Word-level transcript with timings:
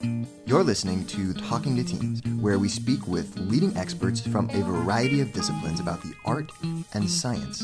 You're 0.00 0.62
listening 0.62 1.04
to 1.06 1.32
Talking 1.34 1.74
to 1.76 1.82
Teens, 1.82 2.22
where 2.40 2.58
we 2.58 2.68
speak 2.68 3.08
with 3.08 3.36
leading 3.36 3.76
experts 3.76 4.20
from 4.20 4.48
a 4.50 4.62
variety 4.62 5.20
of 5.20 5.32
disciplines 5.32 5.80
about 5.80 6.02
the 6.02 6.12
art 6.24 6.52
and 6.94 7.10
science 7.10 7.62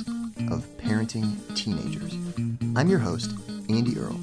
of 0.50 0.66
parenting 0.78 1.36
teenagers. 1.54 2.14
I'm 2.74 2.88
your 2.88 2.98
host, 2.98 3.34
Andy 3.68 3.98
Earle. 3.98 4.18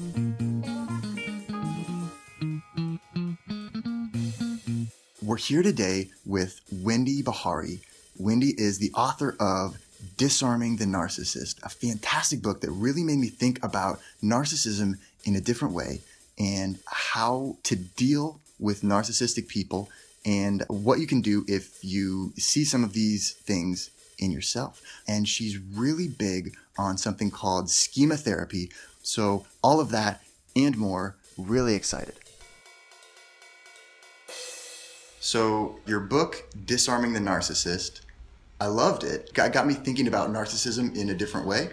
We're 5.22 5.36
here 5.36 5.62
today 5.62 6.10
with 6.26 6.60
Wendy 6.70 7.22
Behary. 7.22 7.80
Wendy 8.18 8.54
is 8.58 8.78
the 8.78 8.92
author 8.92 9.36
of 9.40 9.78
Disarming 10.16 10.76
the 10.76 10.84
Narcissist, 10.84 11.62
a 11.62 11.68
fantastic 11.68 12.42
book 12.42 12.60
that 12.60 12.70
really 12.70 13.04
made 13.04 13.18
me 13.18 13.28
think 13.28 13.62
about 13.64 14.00
narcissism 14.22 14.98
in 15.24 15.36
a 15.36 15.40
different 15.40 15.74
way 15.74 16.00
and 16.40 16.78
how 16.86 17.58
to 17.64 17.76
deal 17.76 18.40
with 18.58 18.80
narcissistic 18.80 19.46
people 19.46 19.90
and 20.24 20.64
what 20.68 20.98
you 20.98 21.06
can 21.06 21.20
do 21.20 21.44
if 21.46 21.84
you 21.84 22.32
see 22.36 22.64
some 22.64 22.82
of 22.82 22.94
these 22.94 23.32
things 23.32 23.90
in 24.18 24.30
yourself. 24.30 24.82
And 25.06 25.28
she's 25.28 25.58
really 25.58 26.08
big 26.08 26.56
on 26.78 26.98
something 26.98 27.30
called 27.30 27.70
schema 27.70 28.16
therapy. 28.16 28.70
So, 29.02 29.46
all 29.62 29.80
of 29.80 29.90
that 29.90 30.22
and 30.56 30.76
more, 30.76 31.16
really 31.36 31.74
excited. 31.74 32.14
So, 35.20 35.78
your 35.86 36.00
book, 36.00 36.46
Disarming 36.64 37.12
the 37.12 37.20
Narcissist, 37.20 38.00
I 38.60 38.66
loved 38.66 39.04
it. 39.04 39.30
It 39.34 39.52
got 39.52 39.66
me 39.66 39.74
thinking 39.74 40.06
about 40.06 40.30
narcissism 40.30 40.94
in 40.96 41.10
a 41.10 41.14
different 41.14 41.46
way. 41.46 41.70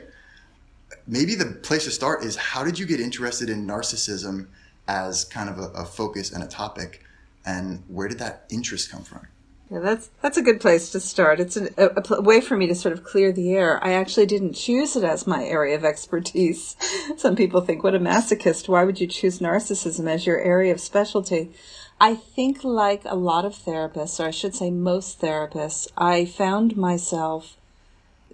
Maybe 1.05 1.35
the 1.35 1.45
place 1.45 1.85
to 1.85 1.91
start 1.91 2.23
is 2.23 2.35
how 2.35 2.63
did 2.63 2.79
you 2.79 2.85
get 2.85 2.99
interested 2.99 3.49
in 3.49 3.65
narcissism 3.67 4.47
as 4.87 5.23
kind 5.25 5.49
of 5.49 5.57
a, 5.57 5.69
a 5.69 5.85
focus 5.85 6.31
and 6.31 6.43
a 6.43 6.47
topic? 6.47 7.03
And 7.45 7.83
where 7.87 8.07
did 8.07 8.19
that 8.19 8.45
interest 8.49 8.91
come 8.91 9.03
from? 9.03 9.27
Yeah, 9.69 9.79
that's 9.79 10.09
that's 10.21 10.37
a 10.37 10.41
good 10.41 10.61
place 10.61 10.91
to 10.91 10.99
start. 11.01 11.41
It's 11.41 11.57
an, 11.57 11.69
a, 11.77 11.89
a, 12.13 12.21
way 12.21 12.39
for 12.39 12.55
me 12.55 12.67
to 12.67 12.75
sort 12.75 12.93
of 12.93 13.03
clear 13.03 13.33
the 13.33 13.53
air. 13.53 13.83
I 13.83 13.93
actually 13.93 14.25
didn't 14.25 14.53
choose 14.53 14.95
it 14.95 15.03
as 15.03 15.27
my 15.27 15.43
area 15.43 15.75
of 15.75 15.83
expertise. 15.83 16.77
Some 17.17 17.35
people 17.35 17.59
think, 17.59 17.83
"What 17.83 17.95
a 17.95 17.99
masochist! 17.99 18.69
Why 18.69 18.85
would 18.85 19.01
you 19.01 19.07
choose 19.07 19.39
narcissism 19.39 20.09
as 20.09 20.25
your 20.25 20.39
area 20.39 20.71
of 20.71 20.79
specialty?" 20.79 21.51
I 21.99 22.15
think, 22.15 22.63
like 22.63 23.01
a 23.05 23.15
lot 23.15 23.43
of 23.43 23.55
therapists, 23.55 24.19
or 24.19 24.27
I 24.27 24.31
should 24.31 24.55
say, 24.55 24.69
most 24.69 25.19
therapists, 25.19 25.87
I 25.97 26.25
found 26.25 26.77
myself 26.77 27.56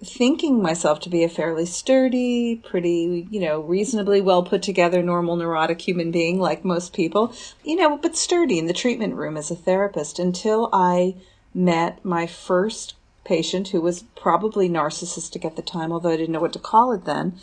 thinking 0.04 0.62
myself 0.62 1.00
to 1.00 1.08
be 1.08 1.24
a 1.24 1.28
fairly 1.28 1.66
sturdy, 1.66 2.56
pretty, 2.56 3.26
you 3.30 3.40
know, 3.40 3.60
reasonably 3.60 4.20
well 4.20 4.42
put 4.42 4.62
together, 4.62 5.02
normal, 5.02 5.36
neurotic 5.36 5.80
human 5.80 6.10
being, 6.10 6.38
like 6.38 6.64
most 6.64 6.92
people, 6.92 7.34
you 7.64 7.76
know, 7.76 7.96
but 7.96 8.16
sturdy 8.16 8.58
in 8.58 8.66
the 8.66 8.72
treatment 8.72 9.14
room 9.14 9.36
as 9.36 9.50
a 9.50 9.56
therapist 9.56 10.18
until 10.18 10.68
I 10.72 11.16
met 11.52 12.04
my 12.04 12.26
first 12.26 12.94
patient 13.24 13.68
who 13.68 13.80
was 13.80 14.04
probably 14.16 14.68
narcissistic 14.68 15.44
at 15.44 15.56
the 15.56 15.62
time, 15.62 15.92
although 15.92 16.10
I 16.10 16.16
didn't 16.16 16.32
know 16.32 16.40
what 16.40 16.52
to 16.52 16.58
call 16.58 16.92
it 16.92 17.04
then, 17.04 17.38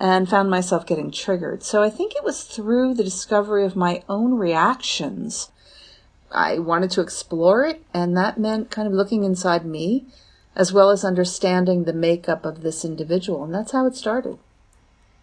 and 0.00 0.28
found 0.28 0.50
myself 0.50 0.86
getting 0.86 1.10
triggered. 1.10 1.62
So 1.62 1.82
I 1.82 1.90
think 1.90 2.14
it 2.14 2.24
was 2.24 2.42
through 2.42 2.94
the 2.94 3.04
discovery 3.04 3.64
of 3.64 3.76
my 3.76 4.02
own 4.08 4.34
reactions. 4.34 5.50
I 6.32 6.58
wanted 6.58 6.90
to 6.92 7.00
explore 7.00 7.64
it, 7.64 7.84
and 7.94 8.16
that 8.16 8.38
meant 8.38 8.70
kind 8.70 8.88
of 8.88 8.94
looking 8.94 9.22
inside 9.22 9.64
me 9.64 10.06
as 10.54 10.72
well 10.72 10.90
as 10.90 11.04
understanding 11.04 11.84
the 11.84 11.92
makeup 11.92 12.44
of 12.44 12.62
this 12.62 12.84
individual. 12.84 13.44
And 13.44 13.54
that's 13.54 13.72
how 13.72 13.86
it 13.86 13.96
started. 13.96 14.38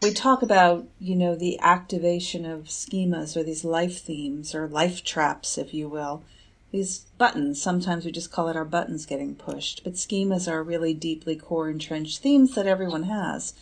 We 0.01 0.13
talk 0.13 0.41
about, 0.41 0.87
you 0.99 1.15
know, 1.15 1.35
the 1.35 1.59
activation 1.59 2.45
of 2.45 2.65
schemas 2.65 3.35
or 3.35 3.43
these 3.43 3.65
life 3.65 3.99
themes 3.99 4.55
or 4.55 4.67
life 4.67 5.03
traps, 5.03 5.57
if 5.57 5.73
you 5.73 5.89
will. 5.89 6.23
These 6.71 6.99
buttons, 7.17 7.61
sometimes 7.61 8.05
we 8.05 8.11
just 8.11 8.31
call 8.31 8.47
it 8.47 8.55
our 8.55 8.65
buttons 8.65 9.05
getting 9.05 9.35
pushed, 9.35 9.83
but 9.83 9.93
schemas 9.93 10.49
are 10.49 10.63
really 10.63 10.93
deeply 10.93 11.35
core 11.35 11.69
entrenched 11.69 12.19
themes 12.19 12.55
that 12.55 12.67
everyone 12.67 13.03
has. 13.03 13.53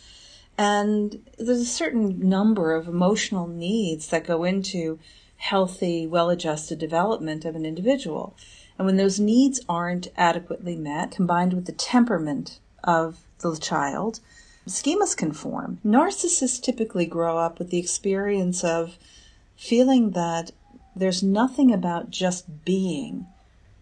And 0.56 1.24
there's 1.38 1.60
a 1.60 1.64
certain 1.64 2.28
number 2.28 2.74
of 2.74 2.86
emotional 2.86 3.46
needs 3.46 4.08
that 4.08 4.26
go 4.26 4.44
into 4.44 4.98
healthy, 5.38 6.06
well 6.06 6.30
adjusted 6.30 6.78
development 6.78 7.44
of 7.44 7.56
an 7.56 7.64
individual. 7.64 8.36
And 8.78 8.86
when 8.86 8.96
those 8.96 9.18
needs 9.18 9.60
aren't 9.68 10.08
adequately 10.16 10.76
met, 10.76 11.10
combined 11.10 11.52
with 11.52 11.66
the 11.66 11.72
temperament 11.72 12.60
of 12.84 13.18
the 13.40 13.56
child, 13.56 14.20
schemas 14.66 15.16
can 15.16 15.32
form. 15.32 15.78
Narcissists 15.84 16.62
typically 16.62 17.04
grow 17.04 17.38
up 17.38 17.58
with 17.58 17.70
the 17.70 17.78
experience 17.78 18.62
of 18.62 18.96
feeling 19.56 20.12
that 20.12 20.52
there's 20.94 21.22
nothing 21.22 21.72
about 21.72 22.10
just 22.10 22.64
being 22.64 23.26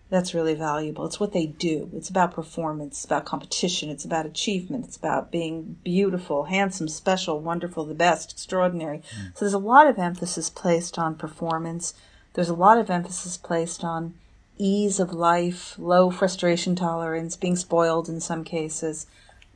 that's 0.09 0.34
really 0.34 0.55
valuable. 0.55 1.05
It's 1.05 1.19
what 1.19 1.33
they 1.33 1.47
do. 1.47 1.91
It's 1.93 2.09
about 2.09 2.33
performance, 2.33 2.99
it's 2.99 3.05
about 3.05 3.25
competition, 3.25 3.91
it's 3.91 4.05
about 4.05 4.25
achievement, 4.25 4.84
it's 4.87 4.97
about 4.97 5.33
being 5.33 5.78
beautiful, 5.83 6.45
handsome, 6.45 6.89
special, 6.89 7.41
wonderful, 7.41 7.84
the 7.84 7.95
best, 7.95 8.33
extraordinary. 8.33 8.99
Mm. 8.99 9.37
So 9.37 9.41
there's 9.41 9.53
a 9.53 9.59
lot 9.59 9.89
of 9.89 9.99
emphasis 9.99 10.49
placed 10.49 10.97
on 10.97 11.17
performance. 11.17 11.95
There's 12.34 12.49
a 12.49 12.55
lot 12.55 12.78
of 12.78 12.89
emphasis 12.89 13.37
placed 13.37 13.83
on 13.83 14.15
ease 14.59 15.00
of 15.00 15.12
life, 15.12 15.78
low 15.78 16.11
frustration 16.11 16.75
tolerance, 16.75 17.37
being 17.37 17.56
spoiled 17.56 18.09
in 18.09 18.21
some 18.21 18.44
cases, 18.44 19.06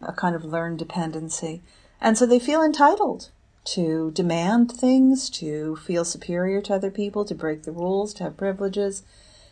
a 0.01 0.13
kind 0.13 0.35
of 0.35 0.45
learned 0.45 0.79
dependency. 0.79 1.63
And 2.01 2.17
so 2.17 2.27
they 2.27 2.39
feel 2.39 2.63
entitled 2.63 3.31
to 3.65 4.11
demand 4.13 4.73
things, 4.73 5.29
to 5.31 5.77
feel 5.77 6.05
superior 6.05 6.61
to 6.63 6.75
other 6.75 6.91
people, 6.91 7.25
to 7.25 7.35
break 7.35 7.63
the 7.63 7.73
rules, 7.73 8.15
to 8.15 8.25
have 8.25 8.37
privileges. 8.37 9.03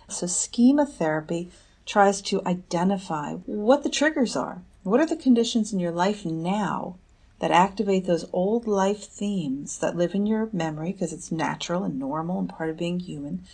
So 0.09 0.27
schema 0.27 0.87
therapy 0.87 1.51
tries 1.85 2.21
to 2.23 2.45
identify 2.47 3.35
what 3.35 3.83
the 3.83 3.91
triggers 3.91 4.37
are. 4.37 4.63
What 4.83 5.01
are 5.01 5.07
the 5.07 5.17
conditions 5.17 5.73
in 5.73 5.81
your 5.81 5.93
life 5.93 6.25
now 6.25 6.97
that 7.41 7.51
activate 7.51 8.07
those 8.07 8.29
old 8.33 8.67
life 8.67 9.05
themes 9.05 9.79
that 9.79 9.97
live 9.97 10.15
in 10.15 10.27
your 10.27 10.49
memory 10.53 10.93
because 10.93 11.13
it's 11.13 11.31
natural 11.31 11.85
and 11.85 11.99
normal 11.99 12.39
and 12.39 12.49
part 12.49 12.71
of 12.71 12.77
being 12.77 13.01
human? 13.01 13.45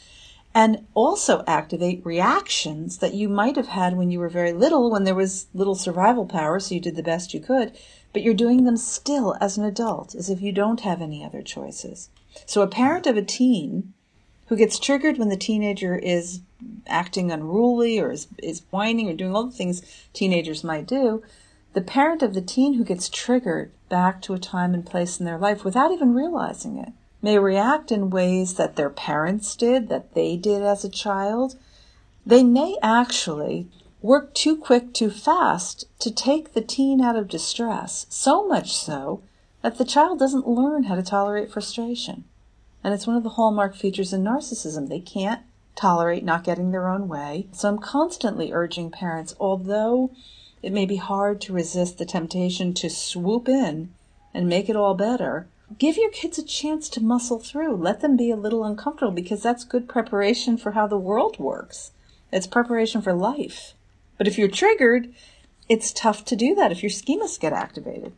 And 0.54 0.86
also 0.94 1.42
activate 1.48 2.06
reactions 2.06 2.98
that 2.98 3.14
you 3.14 3.28
might 3.28 3.56
have 3.56 3.66
had 3.66 3.96
when 3.96 4.10
you 4.10 4.20
were 4.20 4.28
very 4.28 4.52
little, 4.52 4.90
when 4.90 5.02
there 5.02 5.14
was 5.14 5.46
little 5.52 5.74
survival 5.74 6.26
power, 6.26 6.60
so 6.60 6.74
you 6.74 6.80
did 6.80 6.94
the 6.94 7.02
best 7.02 7.34
you 7.34 7.40
could, 7.40 7.72
but 8.12 8.22
you're 8.22 8.34
doing 8.34 8.64
them 8.64 8.76
still 8.76 9.36
as 9.40 9.58
an 9.58 9.64
adult, 9.64 10.14
as 10.14 10.30
if 10.30 10.40
you 10.40 10.52
don't 10.52 10.80
have 10.80 11.02
any 11.02 11.24
other 11.24 11.42
choices. 11.42 12.08
So 12.46 12.62
a 12.62 12.68
parent 12.68 13.06
of 13.08 13.16
a 13.16 13.22
teen 13.22 13.92
who 14.46 14.56
gets 14.56 14.78
triggered 14.78 15.18
when 15.18 15.28
the 15.28 15.36
teenager 15.36 15.96
is 15.96 16.40
acting 16.86 17.32
unruly 17.32 17.98
or 17.98 18.12
is, 18.12 18.28
is 18.38 18.62
whining 18.70 19.08
or 19.08 19.14
doing 19.14 19.34
all 19.34 19.44
the 19.44 19.56
things 19.56 19.82
teenagers 20.12 20.62
might 20.62 20.86
do, 20.86 21.22
the 21.72 21.80
parent 21.80 22.22
of 22.22 22.34
the 22.34 22.40
teen 22.40 22.74
who 22.74 22.84
gets 22.84 23.08
triggered 23.08 23.72
back 23.88 24.22
to 24.22 24.34
a 24.34 24.38
time 24.38 24.72
and 24.72 24.86
place 24.86 25.18
in 25.18 25.26
their 25.26 25.38
life 25.38 25.64
without 25.64 25.90
even 25.90 26.14
realizing 26.14 26.78
it 26.78 26.92
may 27.24 27.38
react 27.38 27.90
in 27.90 28.10
ways 28.10 28.54
that 28.56 28.76
their 28.76 28.90
parents 28.90 29.56
did, 29.56 29.88
that 29.88 30.12
they 30.12 30.36
did 30.36 30.62
as 30.62 30.84
a 30.84 30.90
child, 30.90 31.56
they 32.26 32.44
may 32.44 32.76
actually 32.82 33.66
work 34.02 34.34
too 34.34 34.54
quick, 34.54 34.92
too 34.92 35.10
fast 35.10 35.86
to 35.98 36.10
take 36.10 36.52
the 36.52 36.60
teen 36.60 37.00
out 37.00 37.16
of 37.16 37.26
distress, 37.26 38.04
so 38.10 38.46
much 38.46 38.76
so 38.76 39.22
that 39.62 39.78
the 39.78 39.86
child 39.86 40.18
doesn't 40.18 40.46
learn 40.46 40.82
how 40.82 40.94
to 40.94 41.02
tolerate 41.02 41.50
frustration. 41.50 42.24
And 42.84 42.92
it's 42.92 43.06
one 43.06 43.16
of 43.16 43.22
the 43.22 43.30
hallmark 43.30 43.74
features 43.74 44.12
in 44.12 44.22
narcissism. 44.22 44.90
They 44.90 45.00
can't 45.00 45.40
tolerate 45.74 46.24
not 46.24 46.44
getting 46.44 46.72
their 46.72 46.88
own 46.88 47.08
way. 47.08 47.46
So 47.52 47.70
I'm 47.70 47.78
constantly 47.78 48.52
urging 48.52 48.90
parents, 48.90 49.34
although 49.40 50.10
it 50.62 50.74
may 50.74 50.84
be 50.84 50.96
hard 50.96 51.40
to 51.40 51.54
resist 51.54 51.96
the 51.96 52.04
temptation 52.04 52.74
to 52.74 52.90
swoop 52.90 53.48
in 53.48 53.94
and 54.34 54.46
make 54.46 54.68
it 54.68 54.76
all 54.76 54.94
better, 54.94 55.48
give 55.78 55.96
your 55.96 56.10
kids 56.10 56.38
a 56.38 56.42
chance 56.42 56.88
to 56.90 57.02
muscle 57.02 57.38
through. 57.38 57.76
Let 57.76 58.00
them 58.00 58.16
be 58.16 58.30
a 58.30 58.36
little 58.36 58.64
uncomfortable 58.64 59.12
because 59.12 59.42
that's 59.42 59.64
good 59.64 59.88
preparation 59.88 60.56
for 60.56 60.72
how 60.72 60.86
the 60.86 60.98
world 60.98 61.38
works. 61.38 61.92
It's 62.32 62.46
preparation 62.46 63.02
for 63.02 63.12
life. 63.12 63.74
But 64.18 64.28
if 64.28 64.38
you're 64.38 64.48
triggered, 64.48 65.12
it's 65.68 65.92
tough 65.92 66.24
to 66.26 66.36
do 66.36 66.54
that 66.54 66.72
if 66.72 66.82
your 66.82 66.90
schemas 66.90 67.38
get 67.38 67.52
activated. 67.52 68.12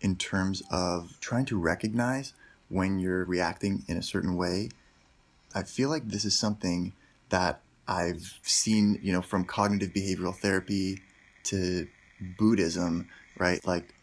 In 0.00 0.16
terms 0.16 0.62
of 0.70 1.18
trying 1.20 1.44
to 1.46 1.58
recognize 1.58 2.32
when 2.68 2.98
you're 2.98 3.24
reacting 3.24 3.84
in 3.88 3.96
a 3.96 4.02
certain 4.02 4.36
way, 4.36 4.70
I 5.54 5.62
feel 5.62 5.88
like 5.88 6.08
this 6.08 6.24
is 6.24 6.38
something 6.38 6.92
that 7.30 7.60
I've 7.88 8.38
seen, 8.42 8.98
you 9.02 9.12
know, 9.12 9.22
from 9.22 9.44
cognitive 9.44 9.92
behavioral 9.92 10.36
therapy 10.36 11.00
to 11.44 11.88
Buddhism, 12.38 13.08
right? 13.38 13.66
Like 13.66 13.94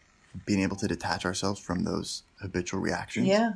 being 0.44 0.60
able 0.60 0.76
to 0.76 0.88
detach 0.88 1.24
ourselves 1.24 1.60
from 1.60 1.84
those 1.84 2.22
habitual 2.40 2.80
reactions. 2.80 3.26
Yeah. 3.26 3.54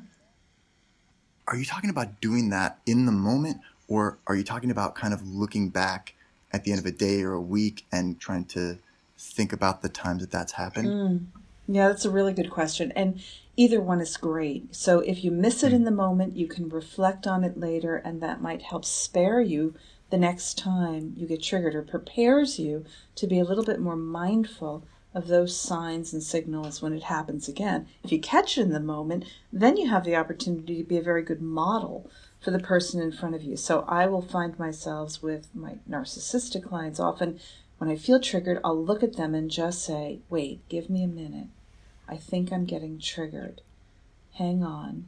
are 1.46 1.56
you 1.56 1.64
talking 1.64 1.90
about 1.90 2.20
doing 2.20 2.50
that 2.50 2.78
in 2.86 3.06
the 3.06 3.12
moment 3.12 3.60
or 3.88 4.18
are 4.26 4.36
you 4.36 4.44
talking 4.44 4.70
about 4.70 4.94
kind 4.94 5.12
of 5.12 5.26
looking 5.26 5.68
back 5.68 6.14
at 6.52 6.64
the 6.64 6.70
end 6.72 6.80
of 6.80 6.86
a 6.86 6.92
day 6.92 7.22
or 7.22 7.32
a 7.32 7.40
week 7.40 7.86
and 7.92 8.18
trying 8.20 8.44
to 8.44 8.78
think 9.18 9.52
about 9.52 9.82
the 9.82 9.88
times 9.88 10.22
that 10.22 10.30
that's 10.30 10.52
happened? 10.52 10.88
Mm. 10.88 11.26
Yeah, 11.68 11.88
that's 11.88 12.04
a 12.04 12.10
really 12.10 12.32
good 12.32 12.50
question. 12.50 12.92
And 12.96 13.22
either 13.56 13.80
one 13.80 14.00
is 14.00 14.16
great. 14.16 14.74
So 14.74 15.00
if 15.00 15.22
you 15.22 15.30
miss 15.30 15.62
it 15.62 15.72
in 15.72 15.84
the 15.84 15.92
moment, 15.92 16.36
you 16.36 16.48
can 16.48 16.68
reflect 16.68 17.28
on 17.28 17.44
it 17.44 17.58
later, 17.58 17.96
and 17.96 18.20
that 18.20 18.40
might 18.40 18.62
help 18.62 18.84
spare 18.84 19.40
you 19.40 19.74
the 20.10 20.18
next 20.18 20.58
time 20.58 21.14
you 21.16 21.26
get 21.26 21.42
triggered 21.42 21.76
or 21.76 21.82
prepares 21.82 22.58
you 22.58 22.84
to 23.14 23.26
be 23.28 23.38
a 23.38 23.44
little 23.44 23.64
bit 23.64 23.78
more 23.78 23.96
mindful 23.96 24.82
of 25.14 25.26
those 25.26 25.56
signs 25.56 26.12
and 26.12 26.22
signals 26.22 26.80
when 26.80 26.92
it 26.92 27.04
happens 27.04 27.48
again. 27.48 27.88
If 28.04 28.12
you 28.12 28.20
catch 28.20 28.56
it 28.56 28.62
in 28.62 28.70
the 28.70 28.80
moment, 28.80 29.24
then 29.52 29.76
you 29.76 29.88
have 29.88 30.04
the 30.04 30.16
opportunity 30.16 30.76
to 30.78 30.88
be 30.88 30.98
a 30.98 31.02
very 31.02 31.22
good 31.22 31.42
model 31.42 32.10
for 32.40 32.50
the 32.50 32.58
person 32.58 33.02
in 33.02 33.12
front 33.12 33.34
of 33.34 33.42
you. 33.42 33.56
So 33.56 33.84
I 33.88 34.06
will 34.06 34.22
find 34.22 34.58
myself 34.58 35.22
with 35.22 35.54
my 35.54 35.78
narcissistic 35.88 36.68
clients 36.68 37.00
often 37.00 37.40
when 37.80 37.88
I 37.88 37.96
feel 37.96 38.20
triggered, 38.20 38.60
I'll 38.62 38.76
look 38.76 39.02
at 39.02 39.16
them 39.16 39.34
and 39.34 39.50
just 39.50 39.82
say, 39.82 40.18
wait, 40.28 40.60
give 40.68 40.90
me 40.90 41.02
a 41.02 41.08
minute. 41.08 41.46
I 42.06 42.18
think 42.18 42.52
I'm 42.52 42.66
getting 42.66 42.98
triggered. 42.98 43.62
Hang 44.34 44.62
on. 44.62 45.06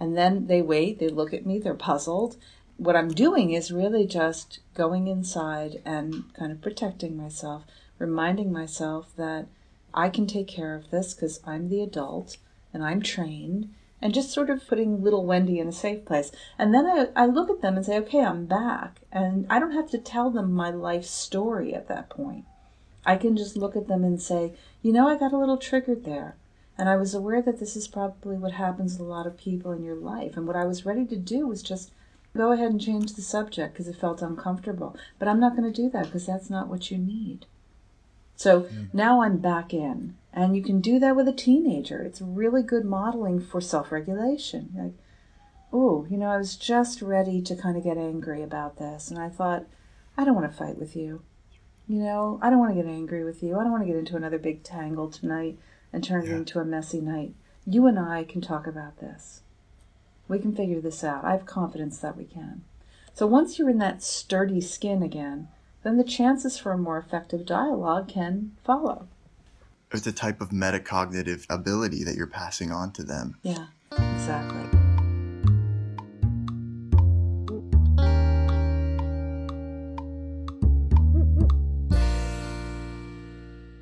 And 0.00 0.16
then 0.16 0.46
they 0.46 0.62
wait, 0.62 0.98
they 0.98 1.08
look 1.08 1.34
at 1.34 1.44
me, 1.44 1.58
they're 1.58 1.74
puzzled. 1.74 2.38
What 2.78 2.96
I'm 2.96 3.10
doing 3.10 3.52
is 3.52 3.70
really 3.70 4.06
just 4.06 4.60
going 4.72 5.08
inside 5.08 5.82
and 5.84 6.32
kind 6.32 6.50
of 6.50 6.62
protecting 6.62 7.18
myself, 7.18 7.64
reminding 8.00 8.52
myself 8.52 9.14
that 9.16 9.46
I 9.94 10.08
can 10.08 10.26
take 10.26 10.48
care 10.48 10.74
of 10.74 10.90
this 10.90 11.14
because 11.14 11.40
I'm 11.46 11.68
the 11.68 11.82
adult 11.82 12.38
and 12.74 12.82
I'm 12.82 13.02
trained 13.02 13.72
and 14.02 14.14
just 14.14 14.32
sort 14.32 14.50
of 14.50 14.66
putting 14.66 15.02
little 15.02 15.26
Wendy 15.26 15.58
in 15.58 15.68
a 15.68 15.72
safe 15.72 16.04
place. 16.04 16.32
And 16.58 16.72
then 16.72 16.86
I, 16.86 17.08
I 17.14 17.26
look 17.26 17.50
at 17.50 17.60
them 17.60 17.76
and 17.76 17.84
say, 17.84 17.98
okay, 17.98 18.24
I'm 18.24 18.46
back. 18.46 19.00
And 19.12 19.46
I 19.50 19.58
don't 19.58 19.74
have 19.74 19.90
to 19.90 19.98
tell 19.98 20.30
them 20.30 20.52
my 20.52 20.70
life 20.70 21.04
story 21.04 21.74
at 21.74 21.88
that 21.88 22.08
point. 22.08 22.46
I 23.04 23.16
can 23.16 23.36
just 23.36 23.56
look 23.56 23.76
at 23.76 23.88
them 23.88 24.04
and 24.04 24.20
say, 24.20 24.54
you 24.82 24.92
know, 24.92 25.06
I 25.08 25.18
got 25.18 25.32
a 25.32 25.38
little 25.38 25.58
triggered 25.58 26.04
there. 26.04 26.36
And 26.78 26.88
I 26.88 26.96
was 26.96 27.14
aware 27.14 27.42
that 27.42 27.60
this 27.60 27.76
is 27.76 27.88
probably 27.88 28.36
what 28.36 28.52
happens 28.52 28.96
to 28.96 29.02
a 29.02 29.04
lot 29.04 29.26
of 29.26 29.36
people 29.36 29.72
in 29.72 29.84
your 29.84 29.96
life. 29.96 30.36
And 30.36 30.46
what 30.46 30.56
I 30.56 30.64
was 30.64 30.86
ready 30.86 31.04
to 31.06 31.16
do 31.16 31.46
was 31.46 31.62
just 31.62 31.92
go 32.34 32.52
ahead 32.52 32.70
and 32.70 32.80
change 32.80 33.12
the 33.12 33.22
subject 33.22 33.74
because 33.74 33.88
it 33.88 33.96
felt 33.96 34.22
uncomfortable. 34.22 34.96
But 35.18 35.28
I'm 35.28 35.40
not 35.40 35.56
going 35.56 35.70
to 35.70 35.82
do 35.82 35.90
that 35.90 36.06
because 36.06 36.26
that's 36.26 36.48
not 36.48 36.68
what 36.68 36.90
you 36.90 36.96
need. 36.96 37.44
So 38.40 38.66
now 38.94 39.20
I'm 39.20 39.36
back 39.36 39.74
in. 39.74 40.16
And 40.32 40.56
you 40.56 40.62
can 40.62 40.80
do 40.80 40.98
that 40.98 41.14
with 41.14 41.28
a 41.28 41.32
teenager. 41.32 42.00
It's 42.00 42.22
really 42.22 42.62
good 42.62 42.86
modeling 42.86 43.38
for 43.38 43.60
self 43.60 43.92
regulation. 43.92 44.70
Like, 44.74 44.94
oh, 45.74 46.06
you 46.08 46.16
know, 46.16 46.30
I 46.30 46.38
was 46.38 46.56
just 46.56 47.02
ready 47.02 47.42
to 47.42 47.54
kind 47.54 47.76
of 47.76 47.84
get 47.84 47.98
angry 47.98 48.42
about 48.42 48.78
this. 48.78 49.10
And 49.10 49.18
I 49.18 49.28
thought, 49.28 49.66
I 50.16 50.24
don't 50.24 50.34
want 50.34 50.50
to 50.50 50.56
fight 50.56 50.78
with 50.78 50.96
you. 50.96 51.20
You 51.86 51.98
know, 51.98 52.38
I 52.40 52.48
don't 52.48 52.58
want 52.58 52.74
to 52.74 52.82
get 52.82 52.90
angry 52.90 53.24
with 53.24 53.42
you. 53.42 53.58
I 53.58 53.62
don't 53.62 53.72
want 53.72 53.82
to 53.82 53.86
get 53.86 53.98
into 53.98 54.16
another 54.16 54.38
big 54.38 54.62
tangle 54.62 55.10
tonight 55.10 55.58
and 55.92 56.02
turn 56.02 56.24
yeah. 56.24 56.32
it 56.32 56.36
into 56.36 56.60
a 56.60 56.64
messy 56.64 57.02
night. 57.02 57.34
You 57.66 57.86
and 57.86 57.98
I 57.98 58.24
can 58.24 58.40
talk 58.40 58.66
about 58.66 59.00
this. 59.00 59.42
We 60.28 60.38
can 60.38 60.56
figure 60.56 60.80
this 60.80 61.04
out. 61.04 61.26
I 61.26 61.32
have 61.32 61.44
confidence 61.44 61.98
that 61.98 62.16
we 62.16 62.24
can. 62.24 62.62
So 63.12 63.26
once 63.26 63.58
you're 63.58 63.68
in 63.68 63.78
that 63.80 64.02
sturdy 64.02 64.62
skin 64.62 65.02
again, 65.02 65.48
then 65.82 65.96
the 65.96 66.04
chances 66.04 66.58
for 66.58 66.72
a 66.72 66.78
more 66.78 66.98
effective 66.98 67.46
dialogue 67.46 68.08
can 68.08 68.52
follow. 68.64 69.08
It's 69.92 70.06
a 70.06 70.12
type 70.12 70.40
of 70.40 70.50
metacognitive 70.50 71.46
ability 71.50 72.04
that 72.04 72.14
you're 72.14 72.26
passing 72.26 72.70
on 72.70 72.92
to 72.92 73.02
them. 73.02 73.36
Yeah, 73.42 73.66
exactly. 73.92 74.80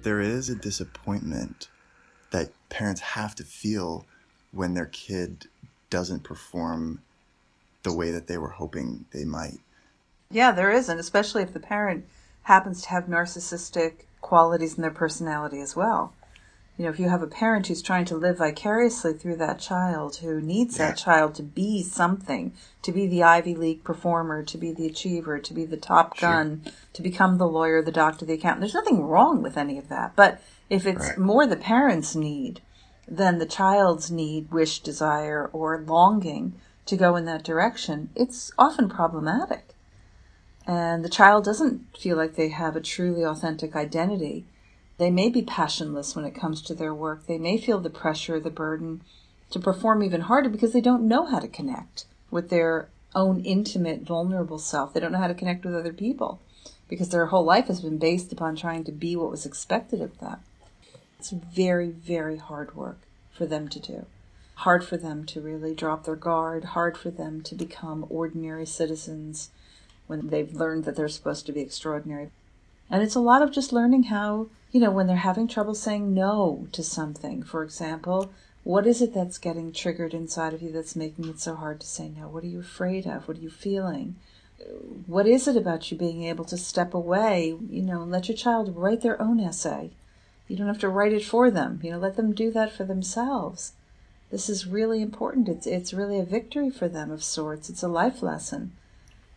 there 0.08 0.22
is 0.22 0.48
a 0.48 0.54
disappointment 0.54 1.68
that 2.30 2.50
parents 2.70 3.02
have 3.02 3.34
to 3.34 3.44
feel 3.44 4.06
when 4.52 4.72
their 4.72 4.86
kid 4.86 5.46
doesn't 5.90 6.24
perform 6.24 7.02
the 7.82 7.92
way 7.92 8.10
that 8.10 8.26
they 8.26 8.38
were 8.38 8.48
hoping 8.48 9.04
they 9.12 9.26
might. 9.26 9.58
Yeah, 10.30 10.52
there 10.52 10.70
is, 10.70 10.88
and 10.88 11.00
especially 11.00 11.42
if 11.42 11.52
the 11.52 11.60
parent 11.60 12.06
happens 12.42 12.82
to 12.82 12.88
have 12.90 13.04
narcissistic 13.04 14.04
qualities 14.20 14.76
in 14.76 14.82
their 14.82 14.90
personality 14.90 15.60
as 15.60 15.74
well 15.76 16.12
you 16.78 16.84
know, 16.84 16.90
if 16.90 17.00
you 17.00 17.08
have 17.08 17.22
a 17.22 17.26
parent 17.26 17.66
who's 17.66 17.82
trying 17.82 18.04
to 18.04 18.16
live 18.16 18.38
vicariously 18.38 19.12
through 19.12 19.34
that 19.36 19.58
child, 19.58 20.16
who 20.18 20.40
needs 20.40 20.78
yeah. 20.78 20.86
that 20.86 20.96
child 20.96 21.34
to 21.34 21.42
be 21.42 21.82
something, 21.82 22.52
to 22.82 22.92
be 22.92 23.08
the 23.08 23.24
Ivy 23.24 23.56
League 23.56 23.82
performer, 23.82 24.44
to 24.44 24.56
be 24.56 24.70
the 24.70 24.86
achiever, 24.86 25.40
to 25.40 25.52
be 25.52 25.64
the 25.64 25.76
top 25.76 26.16
gun, 26.18 26.62
sure. 26.62 26.72
to 26.92 27.02
become 27.02 27.36
the 27.36 27.48
lawyer, 27.48 27.82
the 27.82 27.90
doctor, 27.90 28.24
the 28.24 28.34
accountant, 28.34 28.60
there's 28.60 28.74
nothing 28.74 29.02
wrong 29.02 29.42
with 29.42 29.56
any 29.56 29.76
of 29.76 29.88
that. 29.88 30.12
But 30.14 30.40
if 30.70 30.86
it's 30.86 31.08
right. 31.08 31.18
more 31.18 31.46
the 31.48 31.56
parent's 31.56 32.14
need 32.14 32.60
than 33.08 33.38
the 33.38 33.46
child's 33.46 34.08
need, 34.08 34.52
wish, 34.52 34.78
desire, 34.78 35.50
or 35.52 35.80
longing 35.80 36.54
to 36.86 36.96
go 36.96 37.16
in 37.16 37.24
that 37.24 37.42
direction, 37.42 38.10
it's 38.14 38.52
often 38.56 38.88
problematic. 38.88 39.74
And 40.68 41.04
the 41.04 41.08
child 41.08 41.44
doesn't 41.44 41.96
feel 41.98 42.16
like 42.16 42.36
they 42.36 42.50
have 42.50 42.76
a 42.76 42.80
truly 42.80 43.24
authentic 43.24 43.74
identity 43.74 44.44
they 44.98 45.10
may 45.12 45.28
be 45.28 45.42
passionless 45.42 46.14
when 46.14 46.24
it 46.24 46.34
comes 46.34 46.60
to 46.62 46.74
their 46.74 46.92
work. 46.92 47.26
They 47.26 47.38
may 47.38 47.56
feel 47.56 47.78
the 47.78 47.88
pressure, 47.88 48.38
the 48.40 48.50
burden 48.50 49.00
to 49.50 49.60
perform 49.60 50.02
even 50.02 50.22
harder 50.22 50.48
because 50.50 50.72
they 50.72 50.80
don't 50.80 51.08
know 51.08 51.24
how 51.24 51.38
to 51.38 51.48
connect 51.48 52.04
with 52.30 52.50
their 52.50 52.88
own 53.14 53.40
intimate, 53.44 54.02
vulnerable 54.02 54.58
self. 54.58 54.92
They 54.92 55.00
don't 55.00 55.12
know 55.12 55.18
how 55.18 55.28
to 55.28 55.34
connect 55.34 55.64
with 55.64 55.74
other 55.74 55.92
people 55.92 56.40
because 56.88 57.10
their 57.10 57.26
whole 57.26 57.44
life 57.44 57.68
has 57.68 57.80
been 57.80 57.98
based 57.98 58.32
upon 58.32 58.56
trying 58.56 58.84
to 58.84 58.92
be 58.92 59.14
what 59.14 59.30
was 59.30 59.46
expected 59.46 60.02
of 60.02 60.18
them. 60.18 60.40
It's 61.18 61.30
very, 61.30 61.90
very 61.90 62.36
hard 62.36 62.74
work 62.74 62.98
for 63.32 63.46
them 63.46 63.68
to 63.68 63.78
do. 63.78 64.06
Hard 64.56 64.84
for 64.84 64.96
them 64.96 65.24
to 65.26 65.40
really 65.40 65.74
drop 65.74 66.04
their 66.04 66.16
guard, 66.16 66.64
hard 66.64 66.98
for 66.98 67.10
them 67.10 67.40
to 67.42 67.54
become 67.54 68.04
ordinary 68.10 68.66
citizens 68.66 69.50
when 70.08 70.28
they've 70.28 70.52
learned 70.52 70.84
that 70.84 70.96
they're 70.96 71.08
supposed 71.08 71.46
to 71.46 71.52
be 71.52 71.60
extraordinary. 71.60 72.30
And 72.90 73.02
it's 73.02 73.14
a 73.14 73.20
lot 73.20 73.42
of 73.42 73.52
just 73.52 73.72
learning 73.72 74.04
how 74.04 74.48
you 74.70 74.80
know, 74.80 74.90
when 74.90 75.06
they're 75.06 75.16
having 75.16 75.48
trouble 75.48 75.74
saying 75.74 76.12
no 76.12 76.68
to 76.72 76.82
something, 76.82 77.42
for 77.42 77.62
example, 77.62 78.30
what 78.64 78.86
is 78.86 79.00
it 79.00 79.14
that's 79.14 79.38
getting 79.38 79.72
triggered 79.72 80.12
inside 80.12 80.52
of 80.52 80.60
you 80.60 80.70
that's 80.70 80.94
making 80.94 81.26
it 81.28 81.40
so 81.40 81.54
hard 81.54 81.80
to 81.80 81.86
say 81.86 82.10
no? 82.10 82.28
What 82.28 82.44
are 82.44 82.48
you 82.48 82.60
afraid 82.60 83.06
of? 83.06 83.26
What 83.26 83.38
are 83.38 83.40
you 83.40 83.50
feeling? 83.50 84.16
What 85.06 85.26
is 85.26 85.48
it 85.48 85.56
about 85.56 85.90
you 85.90 85.96
being 85.96 86.24
able 86.24 86.44
to 86.46 86.58
step 86.58 86.92
away, 86.92 87.56
you 87.70 87.82
know, 87.82 88.02
and 88.02 88.10
let 88.10 88.28
your 88.28 88.36
child 88.36 88.76
write 88.76 89.00
their 89.00 89.20
own 89.22 89.40
essay? 89.40 89.90
You 90.48 90.56
don't 90.56 90.66
have 90.66 90.80
to 90.80 90.88
write 90.88 91.12
it 91.12 91.24
for 91.24 91.50
them. 91.50 91.80
You 91.82 91.92
know, 91.92 91.98
let 91.98 92.16
them 92.16 92.34
do 92.34 92.50
that 92.50 92.72
for 92.72 92.84
themselves. 92.84 93.72
This 94.30 94.50
is 94.50 94.66
really 94.66 95.00
important. 95.00 95.48
It's 95.48 95.66
it's 95.66 95.94
really 95.94 96.18
a 96.18 96.24
victory 96.24 96.68
for 96.68 96.88
them 96.88 97.10
of 97.10 97.24
sorts. 97.24 97.70
It's 97.70 97.82
a 97.82 97.88
life 97.88 98.22
lesson 98.22 98.72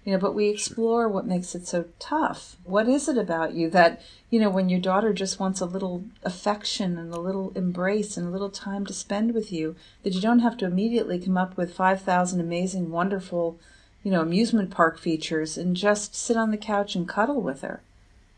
you 0.04 0.12
know 0.12 0.18
but 0.18 0.34
we 0.34 0.50
explore 0.50 1.08
what 1.08 1.28
makes 1.28 1.54
it 1.54 1.68
so 1.68 1.86
tough. 2.00 2.58
What 2.64 2.88
is 2.88 3.08
it 3.08 3.18
about 3.18 3.54
you 3.54 3.70
that 3.70 4.02
you 4.30 4.40
know 4.40 4.50
when 4.50 4.70
your 4.70 4.80
daughter 4.80 5.14
just 5.14 5.40
wants 5.40 5.62
a 5.62 5.66
little 5.66 6.04
affection 6.24 6.98
and 6.98 7.14
a 7.14 7.20
little 7.20 7.52
embrace 7.56 8.18
and 8.18 8.28
a 8.28 8.32
little 8.32 8.50
time 8.50 8.86
to 8.88 8.94
spend 8.94 9.34
with 9.34 9.52
you 9.52 9.76
that 10.04 10.14
you 10.14 10.22
don't 10.22 10.40
have 10.40 10.58
to 10.58 10.66
immediately 10.66 11.20
come 11.20 11.38
up 11.38 11.56
with 11.58 11.74
5000 11.74 12.40
amazing 12.40 12.90
wonderful 12.90 13.60
you 14.04 14.12
know 14.12 14.22
amusement 14.22 14.72
park 14.72 14.98
features 14.98 15.58
and 15.58 15.76
just 15.76 16.16
sit 16.16 16.38
on 16.38 16.52
the 16.52 16.58
couch 16.58 16.96
and 16.96 17.08
cuddle 17.08 17.42
with 17.42 17.62
her? 17.62 17.82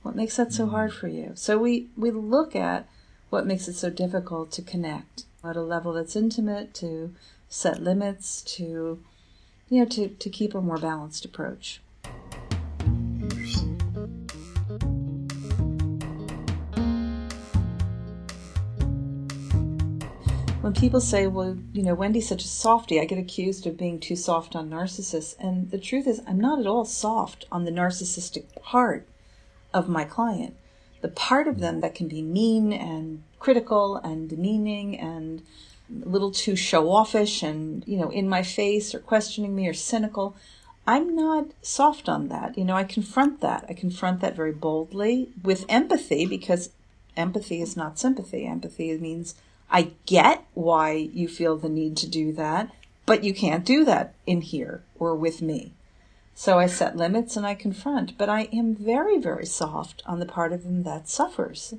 What 0.01 0.15
makes 0.15 0.35
that 0.35 0.51
so 0.51 0.67
hard 0.67 0.91
mm. 0.91 0.95
for 0.95 1.07
you? 1.07 1.31
So 1.35 1.57
we 1.57 1.87
we 1.97 2.11
look 2.11 2.55
at 2.55 2.87
what 3.29 3.47
makes 3.47 3.67
it 3.67 3.75
so 3.75 3.89
difficult 3.89 4.51
to 4.51 4.61
connect 4.61 5.23
at 5.43 5.55
a 5.55 5.61
level 5.61 5.93
that's 5.93 6.15
intimate 6.15 6.73
to 6.75 7.13
set 7.49 7.81
limits 7.81 8.41
to 8.41 8.99
you 9.73 9.79
know, 9.79 9.87
to, 9.87 10.07
to 10.07 10.29
keep 10.29 10.53
a 10.53 10.61
more 10.61 10.77
balanced 10.77 11.25
approach. 11.25 11.81
When 20.61 20.73
people 20.73 21.01
say, 21.01 21.25
well, 21.25 21.57
you 21.73 21.81
know, 21.81 21.95
Wendy's 21.95 22.29
such 22.29 22.45
a 22.45 22.47
softie, 22.47 23.01
I 23.01 23.05
get 23.05 23.17
accused 23.17 23.65
of 23.65 23.75
being 23.75 23.99
too 23.99 24.15
soft 24.15 24.55
on 24.55 24.69
narcissists. 24.69 25.35
And 25.39 25.71
the 25.71 25.79
truth 25.79 26.05
is, 26.05 26.21
I'm 26.27 26.39
not 26.39 26.59
at 26.59 26.67
all 26.67 26.85
soft 26.85 27.45
on 27.51 27.65
the 27.65 27.71
narcissistic 27.71 28.61
part 28.61 29.07
of 29.73 29.89
my 29.89 30.03
client. 30.03 30.55
The 31.01 31.07
part 31.07 31.47
of 31.47 31.59
them 31.59 31.81
that 31.81 31.95
can 31.95 32.07
be 32.07 32.21
mean 32.21 32.71
and 32.71 33.23
critical 33.39 33.95
and 33.95 34.29
demeaning 34.29 34.99
and 34.99 35.41
a 36.05 36.09
little 36.09 36.31
too 36.31 36.55
show 36.55 36.91
offish 36.91 37.43
and, 37.43 37.83
you 37.87 37.97
know, 37.97 38.09
in 38.09 38.27
my 38.29 38.43
face 38.43 38.95
or 38.95 38.99
questioning 38.99 39.55
me 39.55 39.67
or 39.67 39.73
cynical. 39.73 40.35
I'm 40.85 41.15
not 41.15 41.47
soft 41.61 42.09
on 42.09 42.27
that. 42.27 42.57
You 42.57 42.65
know, 42.65 42.75
I 42.75 42.83
confront 42.83 43.41
that. 43.41 43.65
I 43.69 43.73
confront 43.73 44.19
that 44.21 44.35
very 44.35 44.51
boldly 44.51 45.29
with 45.41 45.65
empathy 45.69 46.25
because 46.25 46.69
empathy 47.15 47.61
is 47.61 47.77
not 47.77 47.99
sympathy. 47.99 48.45
Empathy 48.45 48.97
means 48.97 49.35
I 49.71 49.91
get 50.05 50.45
why 50.53 50.91
you 50.91 51.27
feel 51.27 51.57
the 51.57 51.69
need 51.69 51.97
to 51.97 52.07
do 52.09 52.33
that, 52.33 52.69
But 53.05 53.23
you 53.23 53.33
can't 53.33 53.65
do 53.65 53.83
that 53.85 54.13
in 54.25 54.41
here 54.41 54.83
or 54.97 55.15
with 55.15 55.41
me. 55.41 55.73
So 56.35 56.57
I 56.57 56.67
set 56.67 56.95
limits 56.95 57.37
and 57.37 57.45
I 57.45 57.53
confront, 57.53 58.17
but 58.17 58.29
I 58.29 58.47
am 58.53 58.75
very, 58.75 59.17
very 59.19 59.45
soft 59.45 60.01
on 60.05 60.19
the 60.19 60.25
part 60.25 60.51
of 60.53 60.63
them 60.63 60.83
that 60.83 61.09
suffers. 61.09 61.75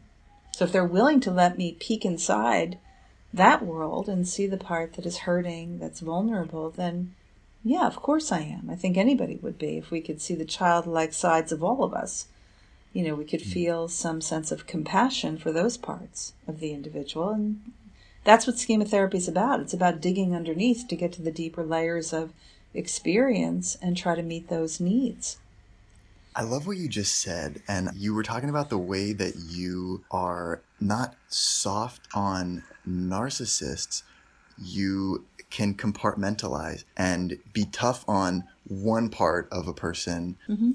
So 0.52 0.64
if 0.64 0.72
they're 0.72 0.84
willing 0.84 1.20
to 1.20 1.30
let 1.30 1.58
me 1.58 1.76
peek 1.80 2.04
inside 2.04 2.78
that 3.34 3.64
world 3.64 4.08
and 4.08 4.26
see 4.26 4.46
the 4.46 4.56
part 4.56 4.94
that 4.94 5.04
is 5.04 5.18
hurting, 5.18 5.78
that's 5.78 6.00
vulnerable, 6.00 6.70
then 6.70 7.14
yeah, 7.64 7.86
of 7.86 7.96
course 7.96 8.30
I 8.30 8.40
am. 8.40 8.68
I 8.70 8.76
think 8.76 8.96
anybody 8.96 9.36
would 9.42 9.58
be 9.58 9.78
if 9.78 9.90
we 9.90 10.00
could 10.00 10.20
see 10.20 10.34
the 10.34 10.44
childlike 10.44 11.12
sides 11.12 11.50
of 11.50 11.64
all 11.64 11.82
of 11.82 11.94
us. 11.94 12.26
You 12.92 13.02
know, 13.02 13.14
we 13.14 13.24
could 13.24 13.42
hmm. 13.42 13.50
feel 13.50 13.88
some 13.88 14.20
sense 14.20 14.52
of 14.52 14.66
compassion 14.66 15.38
for 15.38 15.50
those 15.50 15.76
parts 15.76 16.34
of 16.46 16.60
the 16.60 16.72
individual. 16.72 17.30
And 17.30 17.72
that's 18.22 18.46
what 18.46 18.58
schema 18.58 18.84
therapy 18.84 19.16
is 19.16 19.28
about. 19.28 19.60
It's 19.60 19.74
about 19.74 20.00
digging 20.00 20.34
underneath 20.34 20.86
to 20.88 20.96
get 20.96 21.12
to 21.14 21.22
the 21.22 21.32
deeper 21.32 21.64
layers 21.64 22.12
of 22.12 22.32
experience 22.72 23.76
and 23.82 23.96
try 23.96 24.14
to 24.14 24.22
meet 24.22 24.48
those 24.48 24.78
needs. 24.78 25.38
I 26.36 26.42
love 26.42 26.66
what 26.66 26.76
you 26.76 26.88
just 26.88 27.20
said. 27.20 27.62
And 27.68 27.90
you 27.94 28.14
were 28.14 28.22
talking 28.22 28.48
about 28.48 28.70
the 28.70 28.78
way 28.78 29.12
that 29.12 29.36
you 29.36 30.04
are 30.10 30.62
not 30.80 31.14
soft 31.28 32.08
on 32.14 32.64
narcissists. 32.88 34.02
You 34.58 35.24
can 35.50 35.74
compartmentalize 35.74 36.84
and 36.96 37.38
be 37.52 37.66
tough 37.66 38.04
on 38.08 38.44
one 38.66 39.08
part 39.08 39.48
of 39.52 39.68
a 39.68 39.72
person, 39.72 40.36
mm-hmm. 40.48 40.72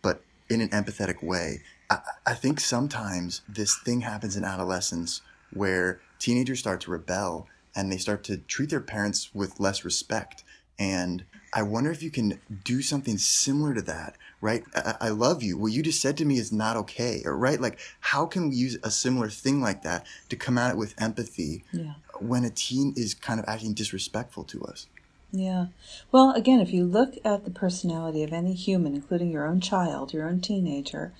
but 0.00 0.22
in 0.48 0.60
an 0.60 0.68
empathetic 0.70 1.22
way. 1.22 1.60
I, 1.90 1.98
I 2.26 2.34
think 2.34 2.60
sometimes 2.60 3.42
this 3.48 3.78
thing 3.78 4.00
happens 4.00 4.36
in 4.36 4.44
adolescence 4.44 5.20
where 5.52 6.00
teenagers 6.18 6.60
start 6.60 6.80
to 6.82 6.90
rebel 6.90 7.46
and 7.76 7.92
they 7.92 7.98
start 7.98 8.24
to 8.24 8.38
treat 8.38 8.70
their 8.70 8.80
parents 8.80 9.34
with 9.34 9.60
less 9.60 9.84
respect. 9.84 10.44
And 10.78 11.24
I 11.52 11.62
wonder 11.62 11.90
if 11.90 12.02
you 12.02 12.10
can 12.10 12.40
do 12.64 12.80
something 12.80 13.18
similar 13.18 13.74
to 13.74 13.82
that, 13.82 14.16
right? 14.42 14.64
I, 14.74 14.96
I, 15.00 15.08
love 15.08 15.42
you. 15.42 15.56
What 15.56 15.72
you 15.72 15.82
just 15.82 16.02
said 16.02 16.18
to 16.18 16.24
me 16.26 16.36
is 16.36 16.52
not 16.52 16.76
okay, 16.76 17.22
right? 17.24 17.58
Like, 17.58 17.78
how 18.00 18.26
can 18.26 18.50
we 18.50 18.56
use 18.56 18.76
a 18.82 18.90
similar 18.90 19.30
thing 19.30 19.62
like 19.62 19.82
that 19.84 20.04
to 20.28 20.36
come 20.36 20.58
at 20.58 20.72
it 20.72 20.76
with 20.76 21.00
empathy 21.00 21.64
yeah. 21.72 21.94
when 22.18 22.44
a 22.44 22.50
teen 22.50 22.92
is 22.96 23.14
kind 23.14 23.38
of 23.40 23.46
acting 23.48 23.72
disrespectful 23.72 24.44
to 24.44 24.62
us? 24.64 24.88
Yeah. 25.30 25.66
Well, 26.10 26.32
again, 26.32 26.60
if 26.60 26.72
you 26.72 26.84
look 26.84 27.14
at 27.24 27.44
the 27.44 27.50
personality 27.50 28.22
of 28.22 28.32
any 28.32 28.52
human, 28.52 28.94
including 28.94 29.30
your 29.30 29.46
own 29.46 29.60
child, 29.60 30.12
your 30.12 30.28
own 30.28 30.40
teenager, 30.40 31.14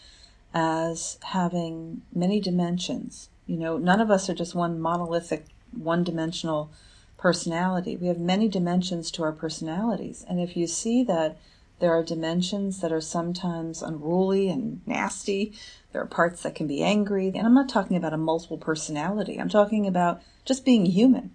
as 0.53 1.19
having 1.23 2.03
many 2.13 2.41
dimensions, 2.41 3.31
you 3.47 3.57
know, 3.57 3.79
none 3.79 4.01
of 4.01 4.11
us 4.11 4.29
are 4.29 4.35
just 4.35 4.55
one 4.55 4.81
monolithic, 4.81 5.47
one 5.73 6.05
dimensional 6.05 6.71
personality. 7.17 7.97
We 7.97 8.09
have 8.09 8.19
many 8.19 8.49
dimensions 8.49 9.13
to 9.13 9.23
our 9.23 9.33
personalities. 9.33 10.27
And 10.29 10.41
if 10.41 10.57
you 10.57 10.67
see 10.67 11.05
that 11.05 11.39
there 11.83 11.93
are 11.93 12.05
dimensions 12.05 12.81
that 12.81 12.93
are 12.93 13.01
sometimes 13.01 13.83
unruly 13.83 14.49
and 14.49 14.81
nasty, 14.87 15.53
there 15.91 16.01
are 16.01 16.07
parts 16.07 16.45
that 16.45 16.55
can 16.55 16.69
be 16.69 16.81
angry. 16.81 17.33
And 17.35 17.45
I'm 17.45 17.55
not 17.55 17.69
talking 17.69 17.97
about 17.97 18.13
a 18.13 18.17
multiple 18.17 18.57
personality, 18.57 19.39
I'm 19.39 19.49
talking 19.49 19.85
about 19.89 20.23
just 20.45 20.65
being 20.65 20.87
human. 20.87 21.33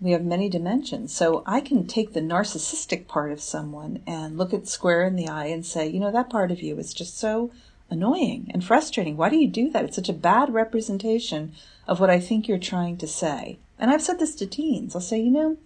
We 0.00 0.12
have 0.12 0.22
many 0.22 0.48
dimensions. 0.48 1.12
So 1.12 1.42
I 1.44 1.60
can 1.60 1.88
take 1.88 2.12
the 2.12 2.20
narcissistic 2.20 3.08
part 3.08 3.32
of 3.32 3.40
someone 3.40 4.00
and 4.06 4.38
look 4.38 4.52
it 4.52 4.68
square 4.68 5.02
in 5.02 5.16
the 5.16 5.26
eye 5.26 5.46
and 5.46 5.66
say, 5.66 5.88
you 5.88 5.98
know, 5.98 6.12
that 6.12 6.30
part 6.30 6.52
of 6.52 6.62
you 6.62 6.78
is 6.78 6.94
just 6.94 7.18
so 7.18 7.50
annoying 7.90 8.48
and 8.54 8.64
frustrating. 8.64 9.16
Why 9.16 9.28
do 9.28 9.36
you 9.36 9.48
do 9.48 9.70
that? 9.70 9.84
It's 9.84 9.96
such 9.96 10.08
a 10.08 10.14
bad 10.14 10.54
representation 10.54 11.52
of 11.88 11.98
what 11.98 12.10
I 12.10 12.20
think 12.20 12.46
you're 12.46 12.58
trying 12.58 12.96
to 12.98 13.08
say. 13.08 13.58
And 13.76 13.90
I've 13.90 14.02
said 14.02 14.20
this 14.20 14.36
to 14.36 14.46
teens. 14.46 14.94
I'll 14.94 15.00
say, 15.00 15.20
you 15.20 15.32
know, 15.32 15.56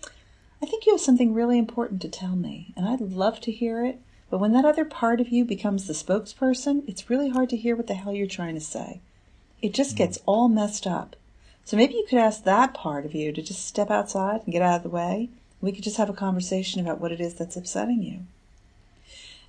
I 0.62 0.66
think 0.66 0.86
you 0.86 0.92
have 0.92 1.00
something 1.02 1.34
really 1.34 1.58
important 1.58 2.00
to 2.00 2.08
tell 2.08 2.36
me, 2.36 2.72
and 2.74 2.88
I'd 2.88 3.02
love 3.02 3.38
to 3.42 3.52
hear 3.52 3.84
it. 3.84 4.00
But 4.34 4.40
when 4.40 4.52
that 4.54 4.64
other 4.64 4.84
part 4.84 5.20
of 5.20 5.28
you 5.28 5.44
becomes 5.44 5.86
the 5.86 5.92
spokesperson, 5.92 6.82
it's 6.88 7.08
really 7.08 7.28
hard 7.28 7.48
to 7.50 7.56
hear 7.56 7.76
what 7.76 7.86
the 7.86 7.94
hell 7.94 8.12
you're 8.12 8.26
trying 8.26 8.56
to 8.56 8.60
say. 8.60 8.98
It 9.62 9.72
just 9.72 9.94
mm. 9.94 9.98
gets 9.98 10.18
all 10.26 10.48
messed 10.48 10.88
up. 10.88 11.14
So 11.64 11.76
maybe 11.76 11.94
you 11.94 12.04
could 12.08 12.18
ask 12.18 12.42
that 12.42 12.74
part 12.74 13.06
of 13.06 13.14
you 13.14 13.30
to 13.30 13.40
just 13.40 13.64
step 13.64 13.92
outside 13.92 14.40
and 14.42 14.52
get 14.52 14.60
out 14.60 14.78
of 14.78 14.82
the 14.82 14.88
way. 14.88 15.28
We 15.60 15.70
could 15.70 15.84
just 15.84 15.98
have 15.98 16.10
a 16.10 16.12
conversation 16.12 16.80
about 16.80 17.00
what 17.00 17.12
it 17.12 17.20
is 17.20 17.34
that's 17.34 17.56
upsetting 17.56 18.02
you. 18.02 18.22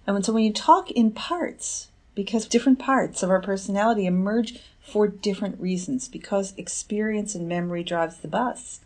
And 0.06 0.24
so 0.24 0.32
when 0.32 0.44
you 0.44 0.54
talk 0.54 0.92
in 0.92 1.10
parts, 1.10 1.88
because 2.14 2.46
different 2.46 2.78
parts 2.78 3.24
of 3.24 3.32
our 3.32 3.42
personality 3.42 4.06
emerge 4.06 4.60
for 4.82 5.08
different 5.08 5.60
reasons 5.60 6.08
because 6.08 6.54
experience 6.58 7.34
and 7.34 7.50
memory 7.50 7.84
drives 7.84 8.18
the 8.18 8.28
bus. 8.28 8.82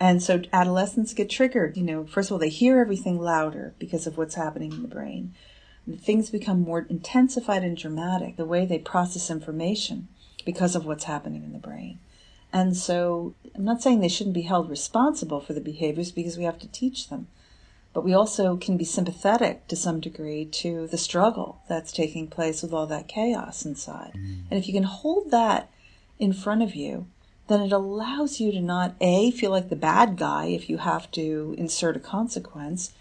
And 0.00 0.22
so 0.22 0.42
adolescents 0.52 1.14
get 1.14 1.28
triggered. 1.28 1.76
You 1.76 1.84
know, 1.84 2.06
first 2.06 2.28
of 2.28 2.32
all, 2.32 2.38
they 2.38 2.48
hear 2.48 2.80
everything 2.80 3.18
louder 3.18 3.74
because 3.78 4.06
of 4.06 4.16
what's 4.16 4.36
happening 4.36 4.72
in 4.72 4.82
the 4.82 4.88
brain. 4.88 5.34
Things 6.00 6.30
become 6.30 6.60
more 6.60 6.86
intensified 6.88 7.64
and 7.64 7.76
dramatic, 7.76 8.36
the 8.36 8.44
way 8.44 8.66
they 8.66 8.78
process 8.78 9.30
information 9.30 10.08
because 10.44 10.76
of 10.76 10.84
what's 10.84 11.04
happening 11.04 11.42
in 11.42 11.52
the 11.52 11.58
brain. 11.58 11.98
And 12.52 12.76
so 12.76 13.34
I'm 13.54 13.64
not 13.64 13.82
saying 13.82 14.00
they 14.00 14.08
shouldn't 14.08 14.34
be 14.34 14.42
held 14.42 14.70
responsible 14.70 15.40
for 15.40 15.54
the 15.54 15.60
behaviors 15.60 16.12
because 16.12 16.36
we 16.36 16.44
have 16.44 16.58
to 16.60 16.68
teach 16.68 17.08
them 17.08 17.28
but 17.98 18.04
we 18.04 18.14
also 18.14 18.56
can 18.56 18.76
be 18.76 18.84
sympathetic 18.84 19.66
to 19.66 19.74
some 19.74 19.98
degree 19.98 20.44
to 20.44 20.86
the 20.86 20.96
struggle 20.98 21.62
that's 21.68 21.90
taking 21.90 22.28
place 22.28 22.62
with 22.62 22.72
all 22.72 22.86
that 22.86 23.08
chaos 23.08 23.64
inside. 23.64 24.12
Mm. 24.14 24.42
And 24.50 24.60
if 24.60 24.68
you 24.68 24.72
can 24.72 24.84
hold 24.84 25.32
that 25.32 25.68
in 26.16 26.32
front 26.32 26.62
of 26.62 26.74
you, 26.74 27.06
then 27.48 27.62
it 27.62 27.72
allows 27.72 28.40
you 28.40 28.52
to 28.52 28.60
not 28.60 28.94
A, 29.00 29.30
feel 29.30 29.50
like 29.50 29.68
the 29.68 29.76
bad 29.76 30.16
guy 30.16 30.46
if 30.46 30.70
you 30.70 30.78
have 30.78 31.10
to 31.12 31.54
insert 31.58 31.96
a 31.96 32.00
consequence, 32.00 32.92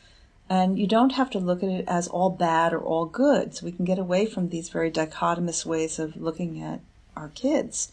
and 0.50 0.80
you 0.80 0.88
don't 0.88 1.14
have 1.14 1.30
to 1.32 1.40
look 1.40 1.62
at 1.62 1.70
it 1.70 1.86
as 1.88 2.08
all 2.08 2.30
bad 2.30 2.74
or 2.74 2.80
all 2.80 3.06
good. 3.06 3.54
So 3.54 3.66
we 3.66 3.72
can 3.74 3.86
get 3.86 4.00
away 4.00 4.26
from 4.26 4.50
these 4.50 4.70
very 4.70 4.90
dichotomous 4.90 5.66
ways 5.66 6.00
of 6.00 6.16
looking 6.16 6.62
at 6.62 6.80
our 7.16 7.30
kids 7.30 7.92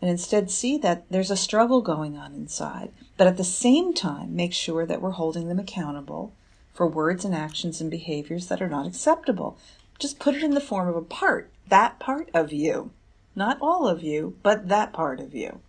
and 0.00 0.10
instead 0.10 0.50
see 0.50 0.78
that 0.78 1.04
there's 1.10 1.30
a 1.30 1.36
struggle 1.36 1.80
going 1.80 2.16
on 2.16 2.32
inside, 2.34 2.90
but 3.16 3.26
at 3.26 3.36
the 3.36 3.44
same 3.44 3.92
time 3.92 4.34
make 4.36 4.52
sure 4.52 4.86
that 4.86 5.02
we're 5.02 5.10
holding 5.10 5.48
them 5.48 5.58
accountable 5.58 6.32
for 6.72 6.86
words 6.86 7.24
and 7.24 7.34
actions 7.34 7.80
and 7.80 7.90
behaviors 7.90 8.46
that 8.46 8.62
are 8.62 8.68
not 8.68 8.86
acceptable. 8.86 9.58
Just 9.98 10.20
put 10.20 10.36
it 10.36 10.44
in 10.44 10.52
the 10.52 10.60
form 10.60 10.86
of 10.86 10.94
a 10.94 11.02
part, 11.02 11.50
that 11.68 11.98
part 11.98 12.30
of 12.32 12.52
you. 12.52 12.90
Not 13.34 13.58
all 13.60 13.88
of 13.88 14.02
you, 14.02 14.36
but 14.44 14.68
that 14.68 14.92
part 14.92 15.18
of 15.18 15.34
you. 15.34 15.60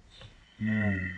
Mm. 0.61 1.11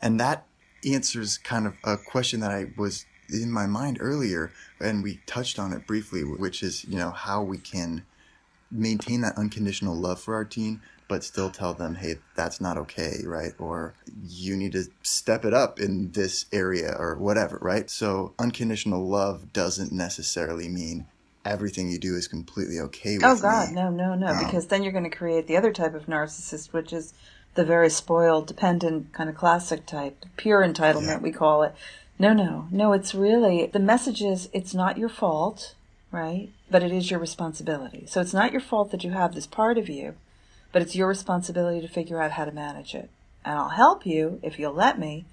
And 0.00 0.20
that 0.20 0.46
answers 0.84 1.38
kind 1.38 1.66
of 1.66 1.74
a 1.84 1.96
question 1.96 2.40
that 2.40 2.50
I 2.50 2.66
was 2.76 3.06
in 3.30 3.50
my 3.50 3.66
mind 3.66 3.98
earlier, 4.00 4.52
and 4.80 5.02
we 5.02 5.20
touched 5.26 5.58
on 5.58 5.72
it 5.72 5.86
briefly, 5.86 6.22
which 6.22 6.62
is, 6.62 6.84
you 6.84 6.98
know, 6.98 7.10
how 7.10 7.42
we 7.42 7.58
can 7.58 8.04
maintain 8.70 9.20
that 9.22 9.38
unconditional 9.38 9.94
love 9.94 10.20
for 10.20 10.34
our 10.34 10.44
teen, 10.44 10.82
but 11.08 11.22
still 11.22 11.50
tell 11.50 11.74
them, 11.74 11.94
hey, 11.94 12.16
that's 12.34 12.60
not 12.60 12.76
okay, 12.76 13.18
right? 13.24 13.52
Or 13.58 13.94
you 14.26 14.56
need 14.56 14.72
to 14.72 14.84
step 15.02 15.44
it 15.44 15.54
up 15.54 15.78
in 15.78 16.10
this 16.12 16.46
area 16.52 16.94
or 16.98 17.14
whatever, 17.16 17.58
right? 17.62 17.88
So 17.88 18.34
unconditional 18.38 19.06
love 19.06 19.52
doesn't 19.52 19.92
necessarily 19.92 20.68
mean 20.68 21.06
everything 21.44 21.90
you 21.90 21.98
do 21.98 22.16
is 22.16 22.26
completely 22.26 22.80
okay 22.80 23.18
with 23.18 23.24
Oh 23.24 23.36
God, 23.36 23.70
me. 23.70 23.74
no, 23.74 23.90
no, 23.90 24.14
no, 24.14 24.28
um, 24.28 24.38
because 24.38 24.66
then 24.66 24.82
you're 24.82 24.92
going 24.92 25.04
to 25.08 25.16
create 25.16 25.46
the 25.46 25.56
other 25.56 25.72
type 25.72 25.94
of 25.94 26.06
narcissist, 26.06 26.72
which 26.72 26.92
is 26.92 27.14
the 27.54 27.64
very 27.64 27.90
spoiled, 27.90 28.46
dependent, 28.46 29.12
kind 29.12 29.28
of 29.28 29.36
classic 29.36 29.86
type, 29.86 30.24
pure 30.36 30.62
entitlement, 30.62 31.06
yeah. 31.06 31.18
we 31.18 31.32
call 31.32 31.62
it. 31.62 31.74
No, 32.18 32.32
no, 32.32 32.68
no, 32.70 32.92
it's 32.92 33.14
really, 33.14 33.66
the 33.66 33.78
message 33.78 34.22
is 34.22 34.48
it's 34.52 34.74
not 34.74 34.98
your 34.98 35.08
fault, 35.08 35.74
right? 36.12 36.50
But 36.70 36.82
it 36.82 36.92
is 36.92 37.10
your 37.10 37.20
responsibility. 37.20 38.06
So 38.08 38.20
it's 38.20 38.34
not 38.34 38.52
your 38.52 38.60
fault 38.60 38.90
that 38.92 39.04
you 39.04 39.10
have 39.10 39.34
this 39.34 39.46
part 39.46 39.78
of 39.78 39.88
you 39.88 40.14
but 40.74 40.82
it's 40.82 40.96
your 40.96 41.06
responsibility 41.06 41.80
to 41.80 41.86
figure 41.86 42.20
out 42.20 42.32
how 42.32 42.44
to 42.44 42.50
manage 42.50 42.96
it. 42.96 43.08
And 43.44 43.56
I'll 43.56 43.68
help 43.68 44.04
you 44.04 44.40
if 44.42 44.58
you'll 44.58 44.74
let 44.74 44.98
me, 44.98 45.24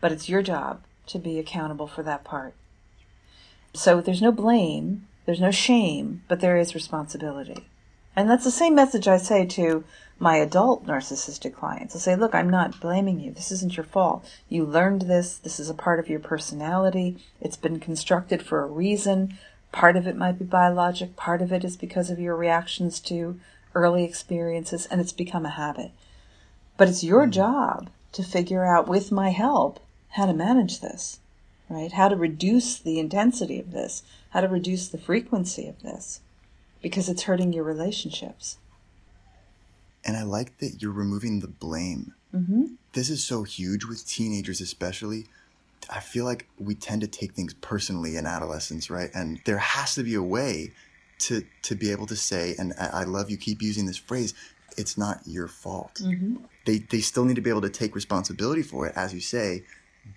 but 0.00 0.10
it's 0.10 0.26
your 0.26 0.40
job 0.40 0.80
to 1.08 1.18
be 1.18 1.38
accountable 1.38 1.86
for 1.86 2.02
that 2.02 2.24
part. 2.24 2.54
So 3.74 4.00
there's 4.00 4.22
no 4.22 4.32
blame, 4.32 5.06
there's 5.26 5.40
no 5.40 5.50
shame, 5.50 6.22
but 6.28 6.40
there 6.40 6.56
is 6.56 6.74
responsibility. 6.74 7.66
And 8.16 8.30
that's 8.30 8.44
the 8.44 8.50
same 8.50 8.74
message 8.74 9.06
I 9.06 9.18
say 9.18 9.44
to 9.44 9.84
my 10.18 10.36
adult 10.36 10.86
narcissistic 10.86 11.54
clients. 11.54 11.94
I 11.94 11.98
say, 11.98 12.16
look, 12.16 12.34
I'm 12.34 12.48
not 12.48 12.80
blaming 12.80 13.20
you. 13.20 13.30
This 13.30 13.52
isn't 13.52 13.76
your 13.76 13.84
fault. 13.84 14.26
You 14.48 14.64
learned 14.64 15.02
this. 15.02 15.36
This 15.36 15.60
is 15.60 15.68
a 15.68 15.74
part 15.74 16.00
of 16.00 16.08
your 16.08 16.20
personality. 16.20 17.18
It's 17.40 17.58
been 17.58 17.78
constructed 17.78 18.42
for 18.42 18.62
a 18.62 18.66
reason. 18.66 19.36
Part 19.72 19.96
of 19.96 20.06
it 20.06 20.16
might 20.16 20.38
be 20.38 20.46
biologic. 20.46 21.16
Part 21.16 21.42
of 21.42 21.52
it 21.52 21.62
is 21.62 21.76
because 21.76 22.08
of 22.08 22.18
your 22.18 22.34
reactions 22.34 22.98
to 23.00 23.38
early 23.74 24.04
experiences, 24.04 24.86
and 24.86 25.02
it's 25.02 25.12
become 25.12 25.44
a 25.44 25.50
habit. 25.50 25.90
But 26.78 26.88
it's 26.88 27.04
your 27.04 27.24
mm-hmm. 27.24 27.32
job 27.32 27.90
to 28.12 28.22
figure 28.22 28.64
out, 28.64 28.88
with 28.88 29.12
my 29.12 29.30
help, 29.30 29.80
how 30.12 30.24
to 30.24 30.32
manage 30.32 30.80
this, 30.80 31.18
right? 31.68 31.92
How 31.92 32.08
to 32.08 32.16
reduce 32.16 32.78
the 32.78 32.98
intensity 32.98 33.60
of 33.60 33.72
this, 33.72 34.02
how 34.30 34.40
to 34.40 34.48
reduce 34.48 34.88
the 34.88 34.96
frequency 34.96 35.68
of 35.68 35.82
this, 35.82 36.20
because 36.86 37.08
it's 37.08 37.24
hurting 37.24 37.52
your 37.52 37.64
relationships. 37.64 38.58
And 40.04 40.16
I 40.16 40.22
like 40.22 40.58
that 40.58 40.80
you're 40.80 40.92
removing 40.92 41.40
the 41.40 41.48
blame. 41.48 42.14
Mm-hmm. 42.32 42.74
This 42.92 43.10
is 43.10 43.24
so 43.24 43.42
huge 43.42 43.84
with 43.84 44.06
teenagers, 44.06 44.60
especially 44.60 45.26
I 45.90 45.98
feel 45.98 46.24
like 46.24 46.46
we 46.60 46.76
tend 46.76 47.00
to 47.00 47.08
take 47.08 47.32
things 47.32 47.54
personally 47.54 48.14
in 48.14 48.24
adolescence, 48.24 48.88
right? 48.88 49.10
And 49.14 49.40
there 49.46 49.58
has 49.58 49.96
to 49.96 50.04
be 50.04 50.14
a 50.14 50.22
way 50.22 50.70
to 51.18 51.44
to 51.62 51.74
be 51.74 51.90
able 51.90 52.06
to 52.06 52.14
say, 52.14 52.54
and 52.56 52.72
I 52.78 53.02
love 53.02 53.30
you 53.32 53.36
keep 53.36 53.62
using 53.62 53.86
this 53.86 53.96
phrase, 53.96 54.32
it's 54.78 54.96
not 54.96 55.22
your 55.26 55.48
fault. 55.48 56.00
Mm-hmm. 56.00 56.36
They 56.66 56.78
they 56.78 57.00
still 57.00 57.24
need 57.24 57.34
to 57.34 57.40
be 57.40 57.50
able 57.50 57.62
to 57.62 57.68
take 57.68 57.96
responsibility 57.96 58.62
for 58.62 58.86
it, 58.86 58.92
as 58.94 59.12
you 59.12 59.20
say, 59.20 59.64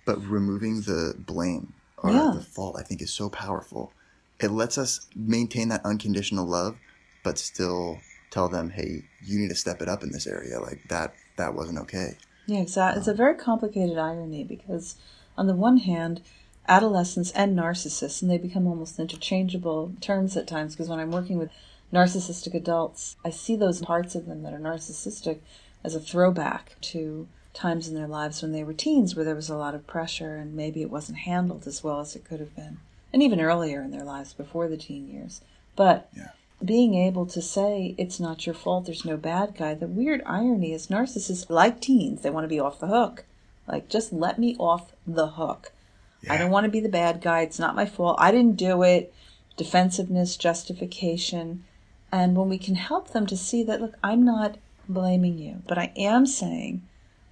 but 0.04 0.24
removing 0.24 0.82
the 0.82 1.16
blame 1.18 1.72
or 1.98 2.12
yeah. 2.12 2.30
the 2.32 2.42
fault, 2.42 2.76
I 2.78 2.84
think, 2.84 3.02
is 3.02 3.12
so 3.12 3.28
powerful. 3.28 3.92
It 4.40 4.50
lets 4.50 4.78
us 4.78 5.06
maintain 5.14 5.68
that 5.68 5.84
unconditional 5.84 6.46
love, 6.46 6.76
but 7.22 7.38
still 7.38 7.98
tell 8.30 8.48
them, 8.48 8.70
hey, 8.70 9.02
you 9.22 9.38
need 9.38 9.48
to 9.48 9.54
step 9.54 9.82
it 9.82 9.88
up 9.88 10.02
in 10.02 10.12
this 10.12 10.26
area. 10.26 10.60
Like 10.60 10.82
that 10.88 11.14
that 11.36 11.54
wasn't 11.54 11.78
okay. 11.80 12.16
Yeah, 12.46 12.60
exactly. 12.60 12.96
Um, 12.96 12.98
it's 12.98 13.08
a 13.08 13.14
very 13.14 13.34
complicated 13.34 13.98
irony 13.98 14.44
because 14.44 14.96
on 15.36 15.46
the 15.46 15.54
one 15.54 15.78
hand, 15.78 16.22
adolescents 16.68 17.30
and 17.32 17.58
narcissists, 17.58 18.22
and 18.22 18.30
they 18.30 18.38
become 18.38 18.66
almost 18.66 18.98
interchangeable 18.98 19.92
terms 20.00 20.36
at 20.36 20.46
times 20.46 20.74
because 20.74 20.88
when 20.88 21.00
I'm 21.00 21.10
working 21.10 21.38
with 21.38 21.50
narcissistic 21.92 22.54
adults, 22.54 23.16
I 23.24 23.30
see 23.30 23.56
those 23.56 23.82
parts 23.82 24.14
of 24.14 24.26
them 24.26 24.42
that 24.42 24.52
are 24.52 24.58
narcissistic 24.58 25.40
as 25.82 25.94
a 25.94 26.00
throwback 26.00 26.76
to 26.80 27.28
times 27.52 27.88
in 27.88 27.94
their 27.94 28.06
lives 28.06 28.42
when 28.42 28.52
they 28.52 28.62
were 28.62 28.72
teens 28.72 29.16
where 29.16 29.24
there 29.24 29.34
was 29.34 29.48
a 29.48 29.56
lot 29.56 29.74
of 29.74 29.86
pressure 29.86 30.36
and 30.36 30.54
maybe 30.54 30.82
it 30.82 30.90
wasn't 30.90 31.18
handled 31.18 31.66
as 31.66 31.82
well 31.82 31.98
as 31.98 32.14
it 32.14 32.24
could 32.24 32.38
have 32.38 32.54
been. 32.54 32.78
And 33.12 33.22
even 33.22 33.40
earlier 33.40 33.82
in 33.82 33.90
their 33.90 34.04
lives 34.04 34.32
before 34.32 34.68
the 34.68 34.76
teen 34.76 35.08
years. 35.08 35.40
But 35.76 36.08
yeah. 36.16 36.30
being 36.64 36.94
able 36.94 37.26
to 37.26 37.42
say 37.42 37.94
it's 37.98 38.20
not 38.20 38.46
your 38.46 38.54
fault, 38.54 38.86
there's 38.86 39.04
no 39.04 39.16
bad 39.16 39.56
guy. 39.56 39.74
The 39.74 39.86
weird 39.86 40.22
irony 40.26 40.72
is 40.72 40.88
narcissists, 40.88 41.50
like 41.50 41.80
teens, 41.80 42.22
they 42.22 42.30
want 42.30 42.44
to 42.44 42.48
be 42.48 42.60
off 42.60 42.80
the 42.80 42.86
hook. 42.86 43.24
Like, 43.66 43.88
just 43.88 44.12
let 44.12 44.38
me 44.38 44.56
off 44.58 44.92
the 45.06 45.28
hook. 45.28 45.72
Yeah. 46.22 46.34
I 46.34 46.36
don't 46.36 46.50
want 46.50 46.64
to 46.64 46.70
be 46.70 46.80
the 46.80 46.88
bad 46.88 47.20
guy. 47.20 47.42
It's 47.42 47.58
not 47.58 47.76
my 47.76 47.86
fault. 47.86 48.16
I 48.18 48.30
didn't 48.30 48.56
do 48.56 48.82
it. 48.82 49.12
Defensiveness, 49.56 50.36
justification. 50.36 51.64
And 52.12 52.36
when 52.36 52.48
we 52.48 52.58
can 52.58 52.74
help 52.74 53.10
them 53.10 53.26
to 53.26 53.36
see 53.36 53.62
that, 53.64 53.80
look, 53.80 53.94
I'm 54.02 54.24
not 54.24 54.58
blaming 54.88 55.38
you, 55.38 55.62
but 55.66 55.78
I 55.78 55.92
am 55.96 56.26
saying 56.26 56.82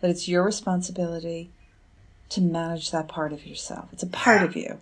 that 0.01 0.11
it's 0.11 0.29
your 0.29 0.45
responsibility 0.45 1.51
to 2.31 2.41
manage 2.41 2.91
that 2.91 3.09
part 3.09 3.33
of 3.33 3.47
yourself. 3.47 3.89
It's 3.93 4.03
a 4.03 4.09
part 4.09 4.43
of 4.43 4.55
you. 4.55 4.81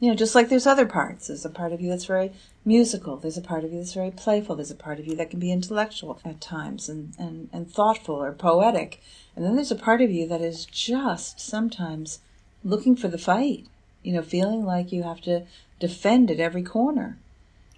You 0.00 0.10
know, 0.10 0.16
just 0.16 0.34
like 0.34 0.48
there's 0.48 0.66
other 0.66 0.86
parts. 0.86 1.28
There's 1.28 1.44
a 1.44 1.50
part 1.50 1.72
of 1.72 1.80
you 1.80 1.88
that's 1.88 2.04
very 2.04 2.32
musical. 2.64 3.16
There's 3.16 3.38
a 3.38 3.42
part 3.42 3.64
of 3.64 3.72
you 3.72 3.78
that's 3.78 3.94
very 3.94 4.10
playful. 4.10 4.56
There's 4.56 4.70
a 4.70 4.76
part 4.76 4.98
of 4.98 5.06
you 5.06 5.14
that 5.16 5.30
can 5.30 5.38
be 5.38 5.52
intellectual 5.52 6.20
at 6.24 6.40
times 6.40 6.88
and, 6.88 7.14
and, 7.18 7.48
and 7.52 7.70
thoughtful 7.70 8.16
or 8.16 8.32
poetic. 8.32 9.00
And 9.36 9.44
then 9.44 9.54
there's 9.54 9.70
a 9.70 9.76
part 9.76 10.00
of 10.02 10.10
you 10.10 10.26
that 10.28 10.40
is 10.40 10.66
just 10.66 11.40
sometimes 11.40 12.18
looking 12.64 12.96
for 12.96 13.08
the 13.08 13.18
fight, 13.18 13.66
you 14.02 14.12
know, 14.12 14.22
feeling 14.22 14.64
like 14.64 14.92
you 14.92 15.04
have 15.04 15.20
to 15.22 15.44
defend 15.78 16.30
at 16.30 16.40
every 16.40 16.62
corner. 16.62 17.16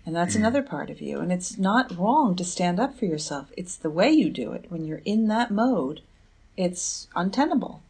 And 0.06 0.14
that's 0.14 0.35
mm. 0.35 0.38
another 0.38 0.62
part 0.62 0.88
of 0.88 1.00
you. 1.00 1.18
And 1.18 1.30
it's 1.30 1.58
not 1.58 1.96
wrong 1.96 2.35
to 2.37 2.44
stand 2.44 2.80
up 2.80 2.99
for 2.99 3.04
yourself. 3.04 3.52
It's 3.56 3.76
the 3.76 3.90
way 3.90 4.11
you 4.11 4.30
do 4.30 4.52
it. 4.52 4.66
When 4.68 4.85
you're 4.85 5.02
in 5.04 5.28
that 5.28 5.50
mode, 5.50 6.00
it's 6.56 7.08
untenable 7.14 7.82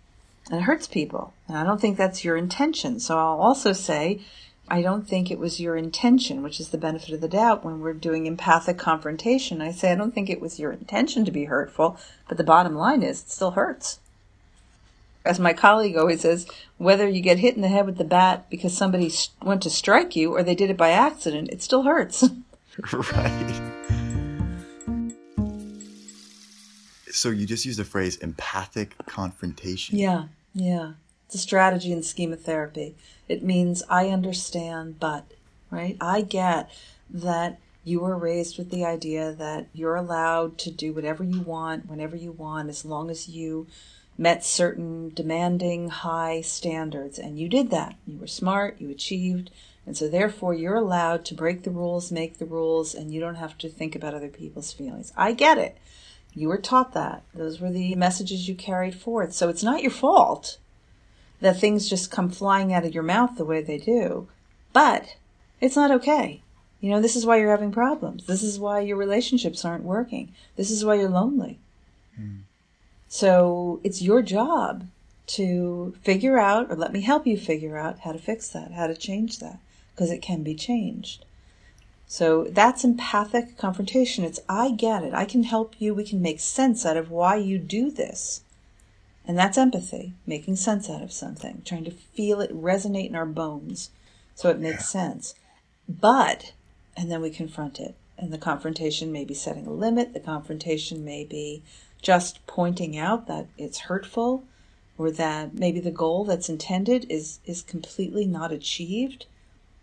and 0.50 0.60
it 0.60 0.64
hurts 0.64 0.86
people. 0.86 1.32
And 1.48 1.56
I 1.56 1.64
don't 1.64 1.80
think 1.80 1.96
that's 1.96 2.24
your 2.24 2.36
intention. 2.36 3.00
So 3.00 3.18
I'll 3.18 3.40
also 3.40 3.72
say, 3.72 4.20
I 4.68 4.82
don't 4.82 5.08
think 5.08 5.30
it 5.30 5.38
was 5.38 5.60
your 5.60 5.76
intention, 5.76 6.42
which 6.42 6.58
is 6.58 6.70
the 6.70 6.78
benefit 6.78 7.14
of 7.14 7.20
the 7.20 7.28
doubt 7.28 7.64
when 7.64 7.80
we're 7.80 7.92
doing 7.92 8.26
empathic 8.26 8.78
confrontation. 8.78 9.60
I 9.60 9.70
say, 9.70 9.92
I 9.92 9.94
don't 9.94 10.14
think 10.14 10.28
it 10.28 10.40
was 10.40 10.58
your 10.58 10.72
intention 10.72 11.24
to 11.24 11.30
be 11.30 11.44
hurtful, 11.44 11.98
but 12.28 12.36
the 12.36 12.44
bottom 12.44 12.74
line 12.74 13.02
is 13.02 13.22
it 13.22 13.30
still 13.30 13.52
hurts. 13.52 14.00
As 15.24 15.40
my 15.40 15.52
colleague 15.52 15.96
always 15.96 16.20
says, 16.20 16.46
whether 16.78 17.08
you 17.08 17.20
get 17.20 17.38
hit 17.38 17.56
in 17.56 17.62
the 17.62 17.68
head 17.68 17.86
with 17.86 17.98
the 17.98 18.04
bat 18.04 18.46
because 18.48 18.76
somebody 18.76 19.12
went 19.42 19.62
to 19.62 19.70
strike 19.70 20.14
you 20.14 20.32
or 20.32 20.42
they 20.42 20.54
did 20.54 20.70
it 20.70 20.76
by 20.76 20.90
accident, 20.90 21.50
it 21.50 21.62
still 21.62 21.82
hurts. 21.82 22.24
right. 22.92 23.62
So 27.10 27.30
you 27.30 27.46
just 27.46 27.64
used 27.64 27.78
the 27.78 27.84
phrase 27.84 28.16
empathic 28.16 28.94
confrontation. 29.06 29.96
Yeah, 29.96 30.24
yeah. 30.56 30.92
It's 31.26 31.34
a 31.34 31.38
strategy 31.38 31.92
in 31.92 32.02
schema 32.02 32.36
therapy. 32.36 32.96
It 33.28 33.42
means 33.42 33.82
I 33.90 34.08
understand, 34.08 34.98
but, 34.98 35.32
right? 35.70 35.96
I 36.00 36.22
get 36.22 36.70
that 37.10 37.58
you 37.84 38.00
were 38.00 38.16
raised 38.16 38.56
with 38.56 38.70
the 38.70 38.84
idea 38.84 39.32
that 39.32 39.66
you're 39.72 39.96
allowed 39.96 40.56
to 40.58 40.70
do 40.70 40.92
whatever 40.92 41.22
you 41.22 41.40
want, 41.40 41.88
whenever 41.88 42.16
you 42.16 42.32
want, 42.32 42.68
as 42.68 42.84
long 42.84 43.10
as 43.10 43.28
you 43.28 43.66
met 44.16 44.44
certain 44.44 45.10
demanding 45.10 45.90
high 45.90 46.40
standards. 46.40 47.18
And 47.18 47.38
you 47.38 47.48
did 47.48 47.70
that. 47.70 47.96
You 48.06 48.18
were 48.18 48.26
smart, 48.26 48.80
you 48.80 48.90
achieved, 48.90 49.50
and 49.84 49.96
so 49.96 50.08
therefore 50.08 50.54
you're 50.54 50.76
allowed 50.76 51.24
to 51.26 51.34
break 51.34 51.64
the 51.64 51.70
rules, 51.70 52.10
make 52.10 52.38
the 52.38 52.46
rules, 52.46 52.94
and 52.94 53.12
you 53.12 53.20
don't 53.20 53.36
have 53.36 53.58
to 53.58 53.68
think 53.68 53.94
about 53.94 54.14
other 54.14 54.28
people's 54.28 54.72
feelings. 54.72 55.12
I 55.16 55.32
get 55.32 55.58
it. 55.58 55.76
You 56.36 56.48
were 56.48 56.58
taught 56.58 56.92
that. 56.92 57.22
Those 57.34 57.60
were 57.60 57.70
the 57.70 57.94
messages 57.94 58.46
you 58.46 58.54
carried 58.54 58.94
forth. 58.94 59.32
So 59.32 59.48
it's 59.48 59.62
not 59.62 59.82
your 59.82 59.90
fault 59.90 60.58
that 61.40 61.58
things 61.58 61.88
just 61.88 62.10
come 62.10 62.28
flying 62.28 62.72
out 62.72 62.84
of 62.84 62.94
your 62.94 63.02
mouth 63.02 63.36
the 63.36 63.44
way 63.44 63.62
they 63.62 63.78
do. 63.78 64.28
But 64.74 65.16
it's 65.60 65.76
not 65.76 65.90
okay. 65.90 66.42
You 66.80 66.90
know, 66.90 67.00
this 67.00 67.16
is 67.16 67.24
why 67.24 67.38
you're 67.38 67.50
having 67.50 67.72
problems. 67.72 68.26
This 68.26 68.42
is 68.42 68.58
why 68.58 68.80
your 68.80 68.98
relationships 68.98 69.64
aren't 69.64 69.84
working. 69.84 70.34
This 70.56 70.70
is 70.70 70.84
why 70.84 70.96
you're 70.96 71.08
lonely. 71.08 71.58
Mm. 72.20 72.40
So 73.08 73.80
it's 73.82 74.02
your 74.02 74.20
job 74.20 74.86
to 75.28 75.96
figure 76.02 76.38
out, 76.38 76.70
or 76.70 76.76
let 76.76 76.92
me 76.92 77.00
help 77.00 77.26
you 77.26 77.38
figure 77.38 77.78
out 77.78 78.00
how 78.00 78.12
to 78.12 78.18
fix 78.18 78.48
that, 78.50 78.72
how 78.72 78.86
to 78.86 78.94
change 78.94 79.38
that, 79.38 79.58
because 79.94 80.10
it 80.10 80.20
can 80.20 80.42
be 80.42 80.54
changed. 80.54 81.24
So 82.06 82.44
that's 82.44 82.84
empathic 82.84 83.58
confrontation. 83.58 84.24
It's, 84.24 84.40
I 84.48 84.70
get 84.70 85.02
it. 85.02 85.12
I 85.12 85.24
can 85.24 85.42
help 85.42 85.80
you. 85.80 85.94
We 85.94 86.04
can 86.04 86.22
make 86.22 86.40
sense 86.40 86.86
out 86.86 86.96
of 86.96 87.10
why 87.10 87.36
you 87.36 87.58
do 87.58 87.90
this. 87.90 88.42
And 89.26 89.36
that's 89.36 89.58
empathy, 89.58 90.14
making 90.24 90.56
sense 90.56 90.88
out 90.88 91.02
of 91.02 91.12
something, 91.12 91.62
trying 91.64 91.84
to 91.84 91.90
feel 91.90 92.40
it 92.40 92.52
resonate 92.52 93.08
in 93.08 93.16
our 93.16 93.26
bones 93.26 93.90
so 94.36 94.50
it 94.50 94.60
makes 94.60 94.94
yeah. 94.94 95.00
sense. 95.00 95.34
But, 95.88 96.52
and 96.96 97.10
then 97.10 97.20
we 97.20 97.30
confront 97.30 97.80
it. 97.80 97.96
And 98.16 98.32
the 98.32 98.38
confrontation 98.38 99.10
may 99.10 99.24
be 99.24 99.34
setting 99.34 99.66
a 99.66 99.72
limit. 99.72 100.14
The 100.14 100.20
confrontation 100.20 101.04
may 101.04 101.24
be 101.24 101.62
just 102.00 102.46
pointing 102.46 102.96
out 102.96 103.26
that 103.26 103.48
it's 103.58 103.80
hurtful 103.80 104.44
or 104.96 105.10
that 105.10 105.54
maybe 105.54 105.80
the 105.80 105.90
goal 105.90 106.24
that's 106.24 106.48
intended 106.48 107.04
is, 107.10 107.40
is 107.44 107.62
completely 107.62 108.26
not 108.26 108.52
achieved 108.52 109.26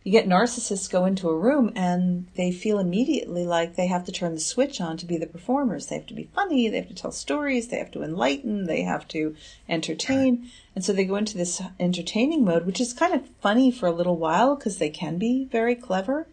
you 0.03 0.11
get 0.11 0.27
narcissists 0.27 0.91
go 0.91 1.05
into 1.05 1.29
a 1.29 1.37
room 1.37 1.71
and 1.75 2.27
they 2.35 2.51
feel 2.51 2.77
immediately 2.77 3.45
like 3.45 3.75
they 3.75 3.87
have 3.87 4.03
to 4.03 4.11
turn 4.11 4.33
the 4.33 4.39
switch 4.39 4.81
on 4.81 4.97
to 4.97 5.05
be 5.05 5.17
the 5.17 5.25
performers. 5.25 5.87
They 5.87 5.95
have 5.95 6.07
to 6.07 6.13
be 6.13 6.29
funny, 6.35 6.67
they 6.67 6.77
have 6.77 6.89
to 6.89 6.93
tell 6.93 7.13
stories, 7.13 7.69
they 7.69 7.77
have 7.77 7.91
to 7.91 8.03
enlighten, 8.03 8.65
they 8.65 8.81
have 8.81 9.07
to 9.09 9.35
entertain. 9.69 10.51
And 10.75 10.83
so 10.83 10.91
they 10.91 11.05
go 11.05 11.15
into 11.15 11.37
this 11.37 11.61
entertaining 11.79 12.43
mode, 12.43 12.65
which 12.65 12.81
is 12.81 12.91
kind 12.91 13.13
of 13.13 13.29
funny 13.41 13.71
for 13.71 13.87
a 13.87 13.93
little 13.93 14.17
while 14.17 14.55
because 14.55 14.77
they 14.77 14.89
can 14.89 15.17
be 15.17 15.45
very 15.45 15.75
clever. 15.75 16.27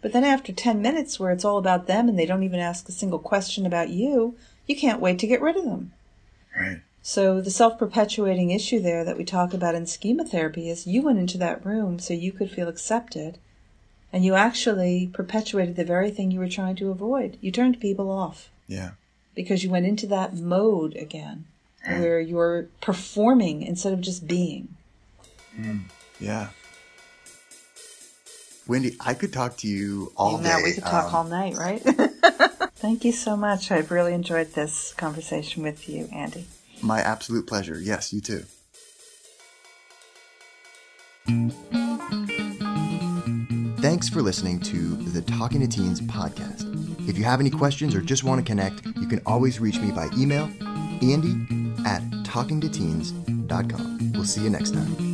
But 0.00 0.12
then 0.12 0.24
after 0.24 0.52
10 0.52 0.80
minutes 0.80 1.20
where 1.20 1.32
it's 1.32 1.44
all 1.44 1.58
about 1.58 1.86
them 1.86 2.08
and 2.08 2.18
they 2.18 2.26
don't 2.26 2.42
even 2.42 2.60
ask 2.60 2.88
a 2.88 2.92
single 2.92 3.18
question 3.18 3.66
about 3.66 3.90
you, 3.90 4.36
you 4.66 4.74
can't 4.74 5.00
wait 5.00 5.18
to 5.18 5.26
get 5.26 5.42
rid 5.42 5.56
of 5.56 5.64
them. 5.64 5.92
Right. 6.56 6.80
So 7.02 7.40
the 7.40 7.50
self-perpetuating 7.50 8.50
issue 8.50 8.80
there 8.80 9.04
that 9.04 9.18
we 9.18 9.24
talk 9.24 9.52
about 9.52 9.74
in 9.74 9.86
schema 9.86 10.24
therapy 10.24 10.70
is 10.70 10.86
you 10.86 11.02
went 11.02 11.18
into 11.18 11.36
that 11.38 11.64
room 11.66 11.98
so 11.98 12.14
you 12.14 12.30
could 12.30 12.50
feel 12.50 12.68
accepted 12.68 13.38
and 14.12 14.24
you 14.24 14.34
actually 14.34 15.10
perpetuated 15.12 15.74
the 15.74 15.84
very 15.84 16.10
thing 16.10 16.30
you 16.30 16.38
were 16.38 16.48
trying 16.48 16.76
to 16.76 16.90
avoid. 16.90 17.38
You 17.40 17.50
turned 17.50 17.80
people 17.80 18.10
off. 18.10 18.50
Yeah. 18.68 18.92
Because 19.34 19.64
you 19.64 19.70
went 19.70 19.86
into 19.86 20.06
that 20.08 20.34
mode 20.34 20.94
again 20.94 21.46
where 21.84 22.20
you're 22.20 22.68
performing 22.80 23.62
instead 23.62 23.92
of 23.92 24.00
just 24.00 24.28
being. 24.28 24.76
Mm. 25.58 25.84
Yeah. 26.20 26.50
Wendy, 28.68 28.96
I 29.00 29.14
could 29.14 29.32
talk 29.32 29.56
to 29.58 29.68
you 29.68 30.12
all 30.16 30.38
now 30.38 30.58
day. 30.58 30.62
we 30.62 30.72
could 30.74 30.84
talk 30.84 31.06
um, 31.06 31.14
all 31.14 31.24
night, 31.24 31.56
right? 31.56 31.82
Thank 32.76 33.04
you 33.04 33.12
so 33.12 33.36
much. 33.36 33.72
I've 33.72 33.90
really 33.90 34.14
enjoyed 34.14 34.54
this 34.54 34.94
conversation 34.94 35.62
with 35.64 35.88
you, 35.88 36.08
Andy. 36.12 36.46
My 36.82 37.00
absolute 37.00 37.46
pleasure. 37.46 37.80
Yes, 37.80 38.12
you 38.12 38.20
too. 38.20 38.44
Thanks 43.80 44.08
for 44.08 44.22
listening 44.22 44.60
to 44.60 44.94
the 44.96 45.22
Talking 45.22 45.60
to 45.60 45.66
Teens 45.66 46.00
podcast. 46.00 46.68
If 47.08 47.18
you 47.18 47.24
have 47.24 47.40
any 47.40 47.50
questions 47.50 47.94
or 47.94 48.00
just 48.00 48.24
want 48.24 48.38
to 48.40 48.44
connect, 48.44 48.84
you 48.96 49.06
can 49.06 49.20
always 49.26 49.58
reach 49.60 49.78
me 49.78 49.90
by 49.90 50.08
email, 50.16 50.44
andy 51.02 51.32
at 51.84 52.02
talkingtoteens.com. 52.24 54.12
We'll 54.14 54.24
see 54.24 54.42
you 54.42 54.50
next 54.50 54.72
time. 54.72 55.11